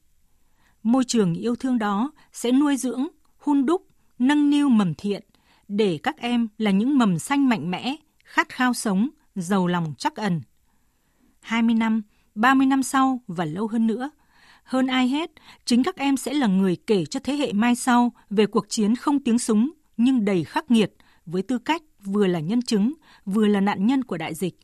[0.83, 3.07] Môi trường yêu thương đó sẽ nuôi dưỡng,
[3.37, 3.88] hun đúc
[4.19, 5.23] nâng niu mầm thiện
[5.67, 10.15] để các em là những mầm xanh mạnh mẽ, khát khao sống, giàu lòng chắc
[10.15, 10.41] ẩn.
[11.41, 12.01] 20 năm,
[12.35, 14.09] 30 năm sau và lâu hơn nữa,
[14.63, 15.31] hơn ai hết,
[15.65, 18.95] chính các em sẽ là người kể cho thế hệ mai sau về cuộc chiến
[18.95, 20.93] không tiếng súng nhưng đầy khắc nghiệt
[21.25, 22.93] với tư cách vừa là nhân chứng,
[23.25, 24.55] vừa là nạn nhân của đại dịch.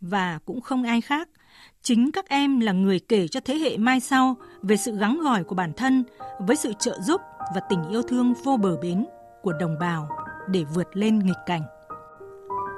[0.00, 1.28] Và cũng không ai khác,
[1.82, 5.44] chính các em là người kể cho thế hệ mai sau về sự gắng gỏi
[5.44, 6.04] của bản thân
[6.38, 7.20] với sự trợ giúp
[7.54, 9.06] và tình yêu thương vô bờ bến
[9.42, 10.08] của đồng bào
[10.48, 11.62] để vượt lên nghịch cảnh.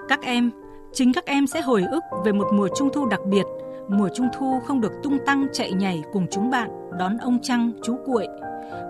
[0.09, 0.51] Các em,
[0.93, 3.45] chính các em sẽ hồi ức về một mùa trung thu đặc biệt,
[3.89, 7.73] mùa trung thu không được tung tăng chạy nhảy cùng chúng bạn đón ông trăng,
[7.83, 8.27] chú cuội,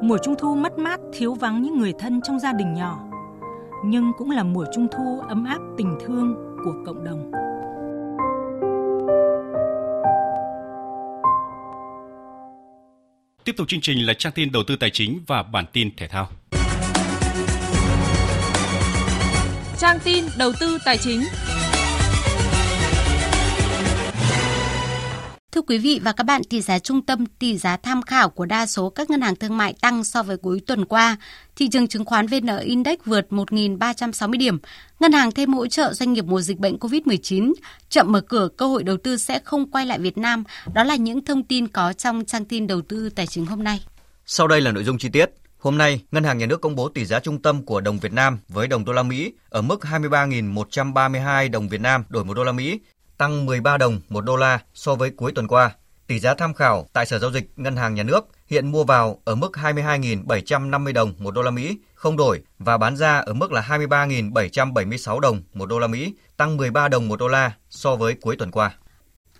[0.02, 3.04] mùa trung thu mất mát thiếu vắng những người thân trong gia đình nhỏ,
[3.84, 6.34] nhưng cũng là mùa trung thu ấm áp tình thương
[6.64, 7.43] của cộng đồng.
[13.44, 16.08] Tiếp tục chương trình là trang tin đầu tư tài chính và bản tin thể
[16.08, 16.28] thao.
[19.78, 21.20] Trang tin đầu tư tài chính.
[25.54, 28.46] Thưa quý vị và các bạn, tỷ giá trung tâm, tỷ giá tham khảo của
[28.46, 31.16] đa số các ngân hàng thương mại tăng so với cuối tuần qua.
[31.56, 34.58] Thị trường chứng khoán VN Index vượt 1.360 điểm.
[35.00, 37.52] Ngân hàng thêm hỗ trợ doanh nghiệp mùa dịch bệnh COVID-19.
[37.88, 40.44] Chậm mở cửa, cơ hội đầu tư sẽ không quay lại Việt Nam.
[40.74, 43.84] Đó là những thông tin có trong trang tin đầu tư tài chính hôm nay.
[44.26, 45.30] Sau đây là nội dung chi tiết.
[45.58, 48.12] Hôm nay, Ngân hàng Nhà nước công bố tỷ giá trung tâm của đồng Việt
[48.12, 52.44] Nam với đồng đô la Mỹ ở mức 23.132 đồng Việt Nam đổi 1 đô
[52.44, 52.78] la Mỹ,
[53.18, 55.70] tăng 13 đồng 1 đô la so với cuối tuần qua.
[56.06, 59.20] Tỷ giá tham khảo tại Sở giao dịch Ngân hàng Nhà nước hiện mua vào
[59.24, 63.52] ở mức 22.750 đồng 1 đô la Mỹ, không đổi và bán ra ở mức
[63.52, 68.14] là 23.776 đồng 1 đô la Mỹ, tăng 13 đồng 1 đô la so với
[68.14, 68.74] cuối tuần qua.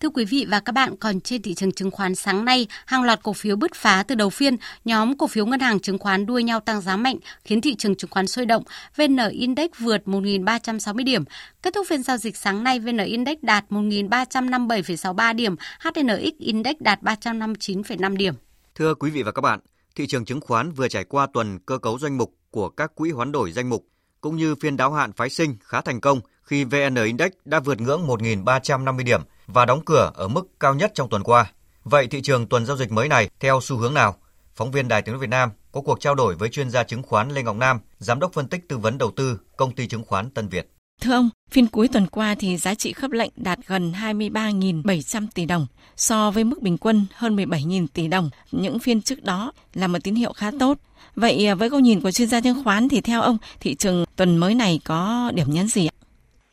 [0.01, 3.03] Thưa quý vị và các bạn, còn trên thị trường chứng khoán sáng nay, hàng
[3.03, 6.27] loạt cổ phiếu bứt phá từ đầu phiên, nhóm cổ phiếu ngân hàng chứng khoán
[6.27, 8.63] đua nhau tăng giá mạnh, khiến thị trường chứng khoán sôi động.
[8.97, 11.25] VN Index vượt 1.360 điểm.
[11.63, 17.03] Kết thúc phiên giao dịch sáng nay, VN Index đạt 1.357,63 điểm, HNX Index đạt
[17.03, 18.35] 359,5 điểm.
[18.75, 19.61] Thưa quý vị và các bạn,
[19.95, 23.11] thị trường chứng khoán vừa trải qua tuần cơ cấu danh mục của các quỹ
[23.11, 23.87] hoán đổi danh mục,
[24.21, 27.81] cũng như phiên đáo hạn phái sinh khá thành công khi VN Index đã vượt
[27.81, 31.51] ngưỡng 1.350 điểm và đóng cửa ở mức cao nhất trong tuần qua.
[31.85, 34.17] Vậy thị trường tuần giao dịch mới này theo xu hướng nào?
[34.55, 37.03] Phóng viên Đài Tiếng nói Việt Nam có cuộc trao đổi với chuyên gia chứng
[37.03, 40.05] khoán Lê Ngọc Nam, giám đốc phân tích tư vấn đầu tư công ty chứng
[40.05, 40.71] khoán Tân Việt.
[41.01, 45.45] Thưa ông, phiên cuối tuần qua thì giá trị khớp lệnh đạt gần 23.700 tỷ
[45.45, 45.67] đồng,
[45.97, 49.99] so với mức bình quân hơn 17.000 tỷ đồng những phiên trước đó là một
[50.05, 50.79] tín hiệu khá tốt.
[51.17, 54.05] Vậy à, với góc nhìn của chuyên gia chứng khoán thì theo ông, thị trường
[54.17, 56.04] tuần mới này có điểm nhấn gì ạ?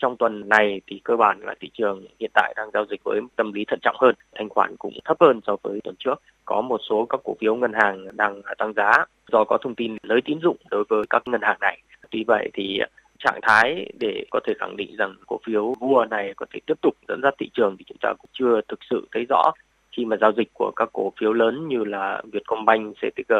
[0.01, 3.21] Trong tuần này thì cơ bản là thị trường hiện tại đang giao dịch với
[3.35, 6.21] tâm lý thận trọng hơn, thanh khoản cũng thấp hơn so với tuần trước.
[6.45, 8.91] Có một số các cổ phiếu ngân hàng đang tăng giá
[9.31, 11.81] do có thông tin nới tín dụng đối với các ngân hàng này.
[12.11, 12.79] Tuy vậy thì
[13.19, 16.81] trạng thái để có thể khẳng định rằng cổ phiếu vua này có thể tiếp
[16.81, 19.51] tục dẫn dắt thị trường thì chúng ta cũng chưa thực sự thấy rõ
[19.97, 23.33] khi mà giao dịch của các cổ phiếu lớn như là Vietcombank, CTG,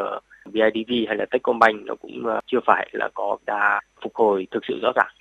[0.46, 4.66] BIDV hay là Techcombank nó cũng ờ, chưa phải là có đà phục hồi thực
[4.68, 5.12] sự rõ ràng.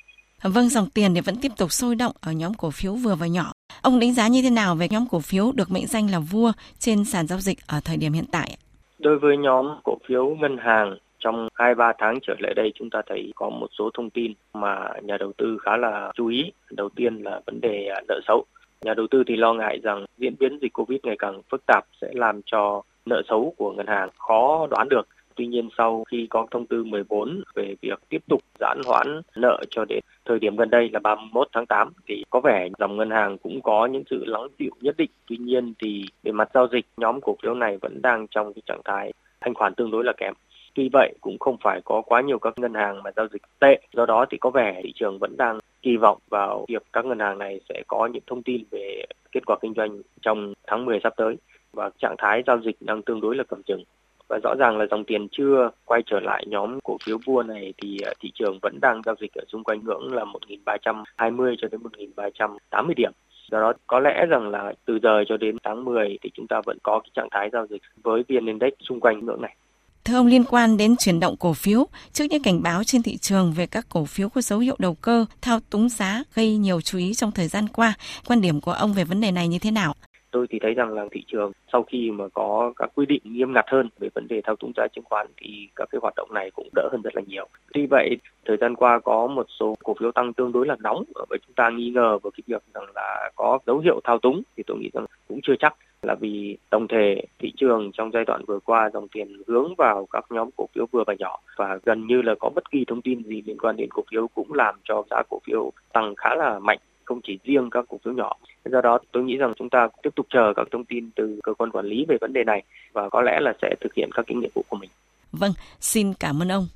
[0.43, 3.26] Vâng, dòng tiền thì vẫn tiếp tục sôi động ở nhóm cổ phiếu vừa và
[3.26, 3.53] nhỏ.
[3.82, 6.53] Ông đánh giá như thế nào về nhóm cổ phiếu được mệnh danh là vua
[6.78, 8.57] trên sàn giao dịch ở thời điểm hiện tại?
[8.99, 13.03] Đối với nhóm cổ phiếu ngân hàng trong 2-3 tháng trở lại đây chúng ta
[13.07, 16.53] thấy có một số thông tin mà nhà đầu tư khá là chú ý.
[16.70, 18.45] Đầu tiên là vấn đề à, nợ xấu.
[18.84, 21.84] Nhà đầu tư thì lo ngại rằng diễn biến dịch Covid ngày càng phức tạp
[22.01, 25.09] sẽ làm cho nợ xấu của ngân hàng khó đoán được
[25.41, 29.62] Tuy nhiên sau khi có thông tư 14 về việc tiếp tục giãn hoãn nợ
[29.70, 33.11] cho đến thời điểm gần đây là 31 tháng 8 thì có vẻ dòng ngân
[33.11, 35.11] hàng cũng có những sự lắng dịu nhất định.
[35.28, 38.62] Tuy nhiên thì về mặt giao dịch, nhóm cổ phiếu này vẫn đang trong cái
[38.66, 40.34] trạng thái thanh khoản tương đối là kém.
[40.74, 43.80] Tuy vậy cũng không phải có quá nhiều các ngân hàng mà giao dịch tệ.
[43.93, 47.18] Do đó thì có vẻ thị trường vẫn đang kỳ vọng vào việc các ngân
[47.18, 51.01] hàng này sẽ có những thông tin về kết quả kinh doanh trong tháng 10
[51.03, 51.36] sắp tới
[51.72, 53.84] và trạng thái giao dịch đang tương đối là cầm chừng
[54.31, 57.72] và rõ ràng là dòng tiền chưa quay trở lại nhóm cổ phiếu vua này
[57.83, 60.24] thì à, thị trường vẫn đang giao dịch ở xung quanh ngưỡng là
[60.66, 61.81] 1.320 cho đến
[62.16, 63.12] 1.380 điểm.
[63.51, 66.61] Do đó có lẽ rằng là từ giờ cho đến tháng 10 thì chúng ta
[66.66, 69.57] vẫn có cái trạng thái giao dịch với VN Index xung quanh ngưỡng này.
[70.05, 73.16] Thưa ông liên quan đến chuyển động cổ phiếu, trước những cảnh báo trên thị
[73.16, 76.81] trường về các cổ phiếu có dấu hiệu đầu cơ, thao túng giá gây nhiều
[76.81, 77.95] chú ý trong thời gian qua,
[78.26, 79.95] quan điểm của ông về vấn đề này như thế nào?
[80.31, 83.53] Tôi thì thấy rằng là thị trường sau khi mà có các quy định nghiêm
[83.53, 86.35] ngặt hơn về vấn đề thao túng giá chứng khoán thì các cái hoạt động
[86.35, 87.47] này cũng đỡ hơn rất là nhiều.
[87.74, 91.05] Tuy vậy, thời gian qua có một số cổ phiếu tăng tương đối là nóng
[91.14, 94.43] và chúng ta nghi ngờ về cái việc rằng là có dấu hiệu thao túng
[94.57, 98.24] thì tôi nghĩ rằng cũng chưa chắc là vì tổng thể thị trường trong giai
[98.24, 101.78] đoạn vừa qua dòng tiền hướng vào các nhóm cổ phiếu vừa và nhỏ và
[101.85, 104.53] gần như là có bất kỳ thông tin gì liên quan đến cổ phiếu cũng
[104.53, 106.78] làm cho giá cổ phiếu tăng khá là mạnh
[107.11, 108.33] không chỉ riêng các cổ phiếu nhỏ.
[108.65, 111.55] Do đó tôi nghĩ rằng chúng ta tiếp tục chờ các thông tin từ cơ
[111.59, 114.25] quan quản lý về vấn đề này và có lẽ là sẽ thực hiện các
[114.27, 114.91] cái nhiệm vụ của mình.
[115.33, 116.67] Vâng, xin cảm ơn ông.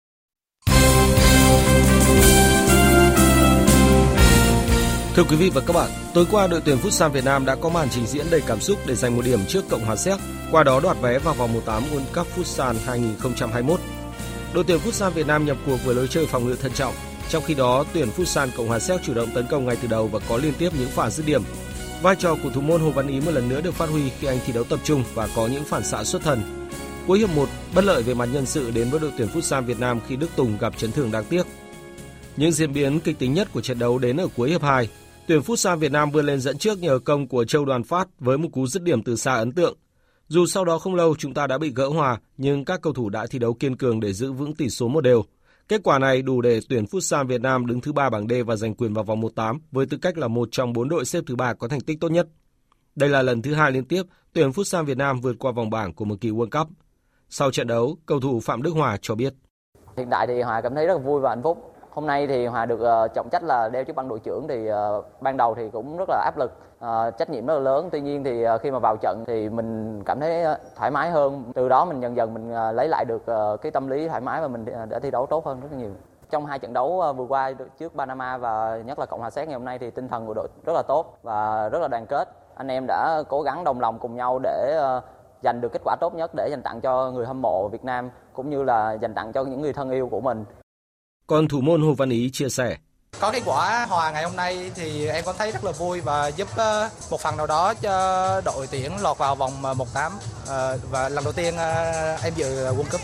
[5.17, 7.69] Thưa quý vị và các bạn, tối qua đội tuyển Futsal Việt Nam đã có
[7.69, 10.19] màn trình diễn đầy cảm xúc để giành một điểm trước Cộng hòa Séc,
[10.51, 13.81] qua đó đoạt vé vào vòng 1/8 World Cup Futsal 2021.
[14.55, 16.95] Đội tuyển Futsal Việt Nam nhập cuộc với lối chơi phòng ngự thận trọng,
[17.29, 20.07] trong khi đó, tuyển Futsal Cộng hòa Séc chủ động tấn công ngay từ đầu
[20.07, 21.43] và có liên tiếp những pha dứt điểm.
[22.03, 24.27] Vai trò của thủ môn Hồ Văn Ý một lần nữa được phát huy khi
[24.27, 26.43] anh thi đấu tập trung và có những phản xạ xuất thần.
[27.07, 29.81] Cuối hiệp 1, bất lợi về mặt nhân sự đến với đội tuyển Futsal Việt
[29.81, 31.47] Nam khi Đức Tùng gặp chấn thương đáng tiếc.
[32.37, 34.89] Những diễn biến kịch tính nhất của trận đấu đến ở cuối hiệp 2.
[35.27, 38.39] Tuyển Futsal Việt Nam vươn lên dẫn trước nhờ công của Châu Đoàn Phát với
[38.39, 39.77] một cú dứt điểm từ xa ấn tượng.
[40.29, 43.09] Dù sau đó không lâu chúng ta đã bị gỡ hòa, nhưng các cầu thủ
[43.09, 45.25] đã thi đấu kiên cường để giữ vững tỷ số một đều.
[45.69, 48.57] Kết quả này đủ để tuyển Futsal Việt Nam đứng thứ ba bảng D và
[48.57, 51.37] giành quyền vào vòng 1/8 với tư cách là một trong bốn đội xếp thứ
[51.37, 52.29] ba có thành tích tốt nhất.
[52.97, 54.03] Đây là lần thứ hai liên tiếp
[54.33, 56.69] tuyển Futsal Việt Nam vượt qua vòng bảng của một kỳ World Cup.
[57.29, 59.35] Sau trận đấu, cầu thủ Phạm Đức Hòa cho biết.
[59.97, 61.74] Hiện tại thì Hòa cảm thấy rất là vui và hạnh phúc.
[61.95, 64.67] Hôm nay thì Hòa được ờ, trọng trách là đeo chiếc băng đội trưởng thì
[64.67, 67.89] ờ, ban đầu thì cũng rất là áp lực, ờ, trách nhiệm rất là lớn.
[67.93, 70.45] Tuy nhiên thì khi mà vào trận thì mình cảm thấy
[70.77, 71.45] thoải mái hơn.
[71.55, 73.23] Từ đó mình dần dần mình lấy lại được
[73.63, 75.91] cái tâm lý thoải mái và mình đã thi đấu tốt hơn rất là nhiều.
[76.31, 79.55] Trong hai trận đấu vừa qua trước Panama và nhất là Cộng hòa Séc ngày
[79.55, 82.29] hôm nay thì tinh thần của đội rất là tốt và rất là đoàn kết.
[82.55, 84.81] Anh em đã cố gắng đồng lòng cùng nhau để
[85.43, 88.11] giành được kết quả tốt nhất để dành tặng cho người hâm mộ Việt Nam
[88.33, 90.45] cũng như là dành tặng cho những người thân yêu của mình.
[91.27, 92.77] Còn thủ môn Hồ Văn Ý chia sẻ.
[93.21, 96.29] Có kết quả hòa ngày hôm nay thì em có thấy rất là vui và
[96.29, 100.11] giúp ờ, một phần nào đó cho đội tuyển lọt vào vòng ờ, 1-8
[100.47, 101.55] ờ, và lần đầu tiên
[102.23, 103.01] em dự World Cup.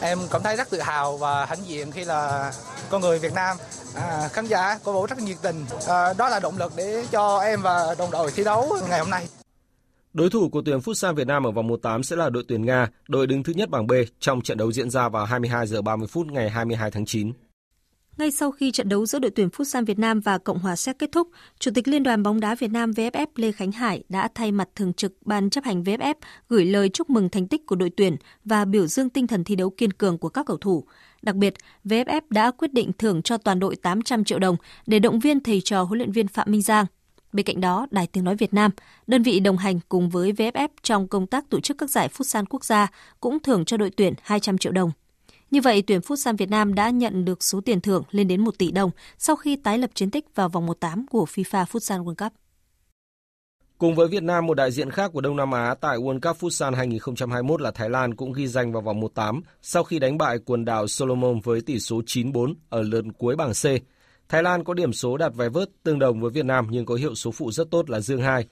[0.00, 2.52] Em cảm thấy rất tự hào và hãnh diện khi là
[2.90, 3.56] con người Việt Nam
[3.94, 5.66] à, khán giả cổ vũ rất nhiệt tình.
[5.88, 9.10] À, đó là động lực để cho em và đồng đội thi đấu ngày hôm
[9.10, 9.26] nay.
[10.12, 12.88] Đối thủ của tuyển Futsal Việt Nam ở vòng 1/8 sẽ là đội tuyển Nga,
[13.08, 16.08] đội đứng thứ nhất bảng B trong trận đấu diễn ra vào 22 giờ 30
[16.08, 17.32] phút ngày 22 tháng 9.
[18.18, 20.98] Ngay sau khi trận đấu giữa đội tuyển Futsal Việt Nam và Cộng hòa Séc
[20.98, 24.28] kết thúc, Chủ tịch Liên đoàn bóng đá Việt Nam VFF Lê Khánh Hải đã
[24.34, 26.14] thay mặt thường trực ban chấp hành VFF
[26.48, 29.56] gửi lời chúc mừng thành tích của đội tuyển và biểu dương tinh thần thi
[29.56, 30.84] đấu kiên cường của các cầu thủ.
[31.22, 31.54] Đặc biệt,
[31.84, 34.56] VFF đã quyết định thưởng cho toàn đội 800 triệu đồng
[34.86, 36.86] để động viên thầy trò huấn luyện viên Phạm Minh Giang
[37.32, 38.70] Bên cạnh đó, Đài Tiếng Nói Việt Nam,
[39.06, 42.44] đơn vị đồng hành cùng với VFF trong công tác tổ chức các giải Futsal
[42.50, 42.86] quốc gia
[43.20, 44.90] cũng thưởng cho đội tuyển 200 triệu đồng.
[45.50, 48.58] Như vậy, tuyển Futsal Việt Nam đã nhận được số tiền thưởng lên đến 1
[48.58, 52.14] tỷ đồng sau khi tái lập chiến tích vào vòng 1/8 của FIFA Futsal World
[52.14, 52.32] Cup.
[53.78, 56.38] Cùng với Việt Nam, một đại diện khác của Đông Nam Á tại World Cup
[56.42, 60.38] Futsal 2021 là Thái Lan cũng ghi danh vào vòng 1/8 sau khi đánh bại
[60.44, 63.64] quần đảo Solomon với tỷ số 9-4 ở lượt cuối bảng C
[64.30, 66.94] Thái Lan có điểm số đạt vé vớt tương đồng với Việt Nam nhưng có
[66.94, 68.46] hiệu số phụ rất tốt là dương 2.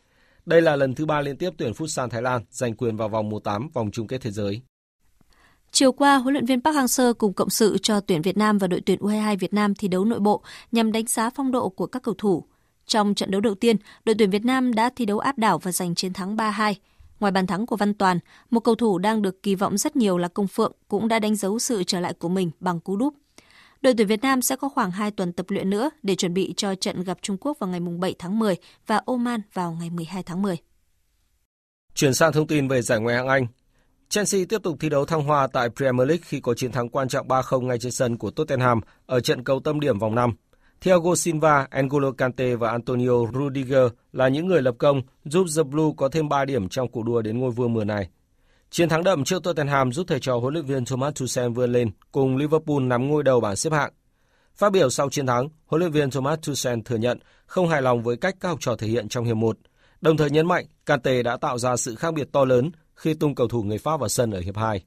[0.47, 3.31] Đây là lần thứ ba liên tiếp tuyển Futsal Thái Lan giành quyền vào vòng
[3.31, 4.62] 1/8 vòng chung kết thế giới.
[5.70, 8.66] Chiều qua, huấn luyện viên Park Hang-seo cùng cộng sự cho tuyển Việt Nam và
[8.66, 11.87] đội tuyển U22 Việt Nam thi đấu nội bộ nhằm đánh giá phong độ của
[11.87, 12.45] các cầu thủ.
[12.87, 15.72] Trong trận đấu đầu tiên, đội tuyển Việt Nam đã thi đấu áp đảo và
[15.72, 16.74] giành chiến thắng 3-2.
[17.20, 18.18] Ngoài bàn thắng của Văn Toàn,
[18.51, 21.37] một cầu thủ đang được kỳ vọng rất nhiều là Công Phượng cũng đã đánh
[21.37, 23.14] dấu sự trở lại của mình bằng cú đúp
[23.81, 26.55] Đội tuyển Việt Nam sẽ có khoảng 2 tuần tập luyện nữa để chuẩn bị
[26.57, 28.57] cho trận gặp Trung Quốc vào ngày 7 tháng 10
[28.87, 30.57] và Oman vào ngày 12 tháng 10.
[31.95, 33.47] Chuyển sang thông tin về giải Ngoại hạng Anh.
[34.09, 37.09] Chelsea tiếp tục thi đấu thăng hoa tại Premier League khi có chiến thắng quan
[37.09, 40.33] trọng 3-0 ngay trên sân của Tottenham ở trận cầu tâm điểm vòng 5.
[40.81, 45.91] Thiago Silva, N'Golo Kante và Antonio Rudiger là những người lập công giúp The Blue
[45.97, 48.09] có thêm 3 điểm trong cuộc đua đến ngôi vua mùa này.
[48.71, 51.91] Chiến thắng đậm trước Tottenham giúp thầy trò huấn luyện viên Thomas Tuchel vươn lên
[52.12, 53.93] cùng Liverpool nắm ngôi đầu bảng xếp hạng.
[54.55, 58.03] Phát biểu sau chiến thắng, huấn luyện viên Thomas Tuchel thừa nhận không hài lòng
[58.03, 59.59] với cách các học trò thể hiện trong hiệp 1,
[60.01, 63.35] đồng thời nhấn mạnh Kante đã tạo ra sự khác biệt to lớn khi tung
[63.35, 64.85] cầu thủ người Pháp vào sân ở hiệp 2.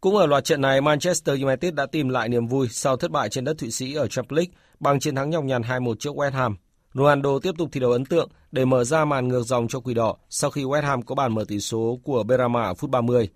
[0.00, 3.28] Cũng ở loạt trận này, Manchester United đã tìm lại niềm vui sau thất bại
[3.28, 6.30] trên đất Thụy Sĩ ở Champions League bằng chiến thắng nhọc nhằn 2-1 trước West
[6.30, 6.56] Ham.
[6.96, 9.94] Ronaldo tiếp tục thi đấu ấn tượng để mở ra màn ngược dòng cho Quỷ
[9.94, 13.28] Đỏ sau khi West Ham có bàn mở tỷ số của Berama ở phút 30.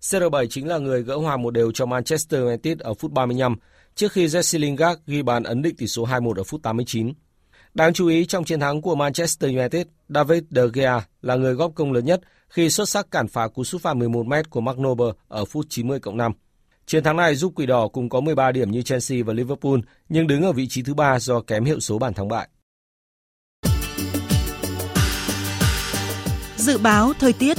[0.00, 3.56] CR7 chính là người gỡ hòa một đều cho Manchester United ở phút 35
[3.94, 7.12] trước khi Jesse Lingard ghi bàn ấn định tỷ số 2-1 ở phút 89.
[7.74, 11.72] Đáng chú ý trong chiến thắng của Manchester United, David De Gea là người góp
[11.74, 15.12] công lớn nhất khi xuất sắc cản phá cú sút phạt 11m của Mark Noble
[15.28, 16.32] ở phút 90 cộng 5.
[16.86, 20.26] Chiến thắng này giúp Quỷ Đỏ cùng có 13 điểm như Chelsea và Liverpool nhưng
[20.26, 22.48] đứng ở vị trí thứ ba do kém hiệu số bàn thắng bại.
[26.68, 27.58] Dự báo thời tiết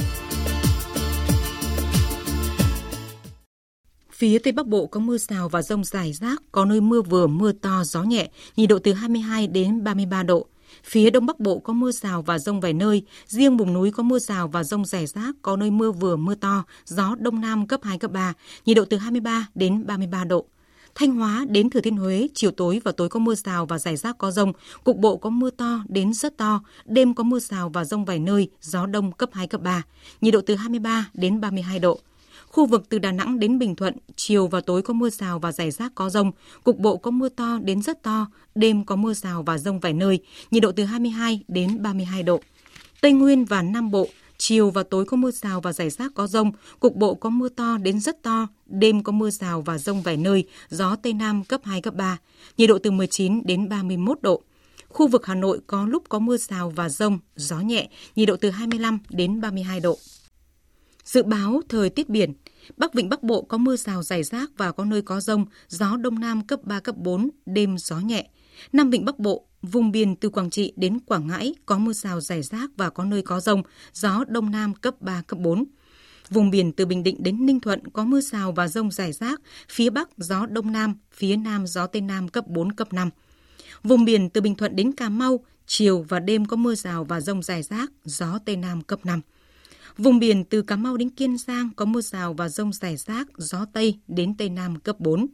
[4.12, 7.26] Phía Tây Bắc Bộ có mưa rào và rông rải rác, có nơi mưa vừa
[7.26, 10.46] mưa to, gió nhẹ, nhiệt độ từ 22 đến 33 độ.
[10.84, 14.02] Phía Đông Bắc Bộ có mưa rào và rông vài nơi, riêng vùng núi có
[14.02, 17.66] mưa rào và rông rải rác, có nơi mưa vừa mưa to, gió Đông Nam
[17.66, 18.32] cấp 2, cấp 3,
[18.66, 20.46] nhiệt độ từ 23 đến 33 độ.
[21.00, 23.96] Thanh Hóa đến Thừa Thiên Huế, chiều tối và tối có mưa rào và rải
[23.96, 24.52] rác có rông,
[24.84, 28.18] cục bộ có mưa to đến rất to, đêm có mưa rào và rông vài
[28.18, 29.82] nơi, gió đông cấp 2, cấp 3,
[30.20, 32.00] nhiệt độ từ 23 đến 32 độ.
[32.46, 35.52] Khu vực từ Đà Nẵng đến Bình Thuận, chiều và tối có mưa rào và
[35.52, 36.32] rải rác có rông,
[36.64, 39.92] cục bộ có mưa to đến rất to, đêm có mưa rào và rông vài
[39.92, 40.18] nơi,
[40.50, 42.40] nhiệt độ từ 22 đến 32 độ.
[43.00, 44.08] Tây Nguyên và Nam Bộ,
[44.40, 47.48] chiều và tối có mưa rào và rải rác có rông, cục bộ có mưa
[47.48, 51.44] to đến rất to, đêm có mưa rào và rông vài nơi, gió Tây Nam
[51.44, 52.18] cấp 2, cấp 3,
[52.56, 54.42] nhiệt độ từ 19 đến 31 độ.
[54.88, 58.36] Khu vực Hà Nội có lúc có mưa rào và rông, gió nhẹ, nhiệt độ
[58.36, 59.98] từ 25 đến 32 độ.
[61.04, 62.32] Dự báo thời tiết biển,
[62.76, 65.96] Bắc Vịnh Bắc Bộ có mưa rào rải rác và có nơi có rông, gió
[65.96, 68.28] Đông Nam cấp 3, cấp 4, đêm gió nhẹ.
[68.72, 72.20] Nam Vịnh Bắc Bộ Vùng biển từ Quảng Trị đến Quảng Ngãi có mưa rào
[72.20, 75.64] rải rác và có nơi có rông, gió đông nam cấp 3, cấp 4.
[76.30, 79.40] Vùng biển từ Bình Định đến Ninh Thuận có mưa rào và rông rải rác,
[79.68, 83.10] phía Bắc gió Đông Nam, phía Nam gió Tây Nam cấp 4, cấp 5.
[83.82, 87.20] Vùng biển từ Bình Thuận đến Cà Mau, chiều và đêm có mưa rào và
[87.20, 89.20] rông rải rác, gió Tây Nam cấp 5.
[89.98, 93.28] Vùng biển từ Cà Mau đến Kiên Giang có mưa rào và rông rải rác,
[93.36, 95.26] gió Tây đến Tây Nam cấp 4.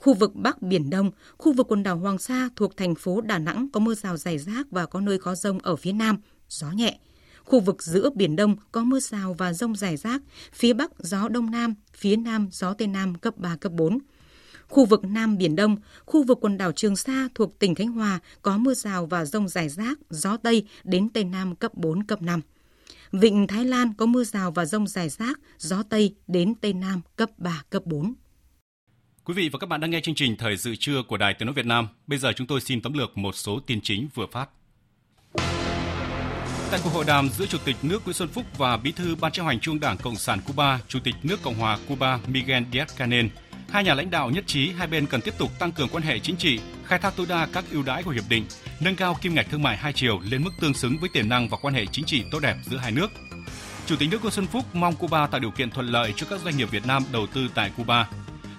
[0.00, 3.38] Khu vực Bắc Biển Đông, khu vực quần đảo Hoàng Sa thuộc thành phố Đà
[3.38, 6.70] Nẵng có mưa rào rải rác và có nơi có rông ở phía Nam, gió
[6.70, 6.98] nhẹ.
[7.44, 10.22] Khu vực giữa Biển Đông có mưa rào và rông rải rác,
[10.52, 13.98] phía Bắc gió Đông Nam, phía Nam gió Tây Nam cấp 3, cấp 4.
[14.68, 15.76] Khu vực Nam Biển Đông,
[16.06, 19.48] khu vực quần đảo Trường Sa thuộc tỉnh Khánh Hòa có mưa rào và rông
[19.48, 22.40] rải rác, gió Tây đến Tây Nam cấp 4, cấp 5.
[23.12, 27.00] Vịnh Thái Lan có mưa rào và rông rải rác, gió Tây đến Tây Nam
[27.16, 28.14] cấp 3, cấp 4.
[29.24, 31.46] Quý vị và các bạn đang nghe chương trình Thời sự trưa của Đài Tiếng
[31.46, 31.88] Nói Việt Nam.
[32.06, 34.48] Bây giờ chúng tôi xin tóm lược một số tin chính vừa phát.
[36.70, 39.32] Tại cuộc hội đàm giữa Chủ tịch nước Nguyễn Xuân Phúc và Bí thư Ban
[39.32, 43.28] chấp hành Trung Đảng Cộng sản Cuba, Chủ tịch nước Cộng hòa Cuba Miguel Díaz-Canel,
[43.68, 46.18] hai nhà lãnh đạo nhất trí hai bên cần tiếp tục tăng cường quan hệ
[46.18, 48.44] chính trị, khai thác tối đa các ưu đãi của hiệp định,
[48.80, 51.48] nâng cao kim ngạch thương mại hai chiều lên mức tương xứng với tiềm năng
[51.48, 53.10] và quan hệ chính trị tốt đẹp giữa hai nước.
[53.86, 56.40] Chủ tịch nước Nguyễn Xuân Phúc mong Cuba tạo điều kiện thuận lợi cho các
[56.40, 58.08] doanh nghiệp Việt Nam đầu tư tại Cuba.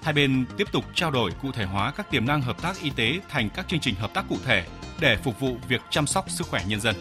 [0.02, 2.90] Hai bên tiếp tục trao đổi cụ thể hóa các tiềm năng hợp tác y
[2.90, 4.64] tế thành các chương trình hợp tác cụ thể
[5.00, 6.96] để phục vụ việc chăm sóc sức khỏe nhân dân.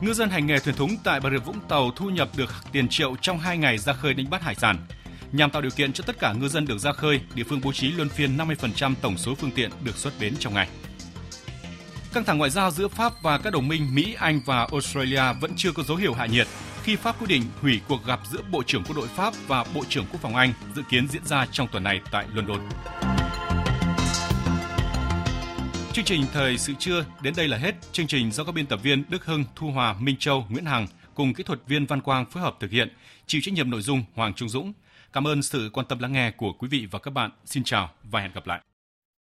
[0.00, 2.88] Ngư dân hành nghề thuyền thúng tại Bà Rịa Vũng Tàu thu nhập được tiền
[2.88, 4.86] triệu trong 2 ngày ra khơi đánh bắt hải sản.
[5.32, 7.72] Nhằm tạo điều kiện cho tất cả ngư dân được ra khơi, địa phương bố
[7.72, 10.68] trí luân phiên 50% tổng số phương tiện được xuất bến trong ngày.
[12.12, 15.52] Căng thẳng ngoại giao giữa Pháp và các đồng minh Mỹ, Anh và Australia vẫn
[15.56, 16.46] chưa có dấu hiệu hạ nhiệt
[16.84, 19.84] khi Pháp quyết định hủy cuộc gặp giữa Bộ trưởng Quốc đội Pháp và Bộ
[19.88, 22.60] trưởng Quốc phòng Anh dự kiến diễn ra trong tuần này tại London.
[25.92, 27.74] Chương trình Thời sự trưa đến đây là hết.
[27.92, 30.86] Chương trình do các biên tập viên Đức Hưng, Thu Hòa, Minh Châu, Nguyễn Hằng
[31.14, 32.88] cùng kỹ thuật viên Văn Quang phối hợp thực hiện.
[33.26, 34.72] Chịu trách nhiệm nội dung Hoàng Trung Dũng.
[35.12, 37.30] Cảm ơn sự quan tâm lắng nghe của quý vị và các bạn.
[37.44, 38.60] Xin chào và hẹn gặp lại.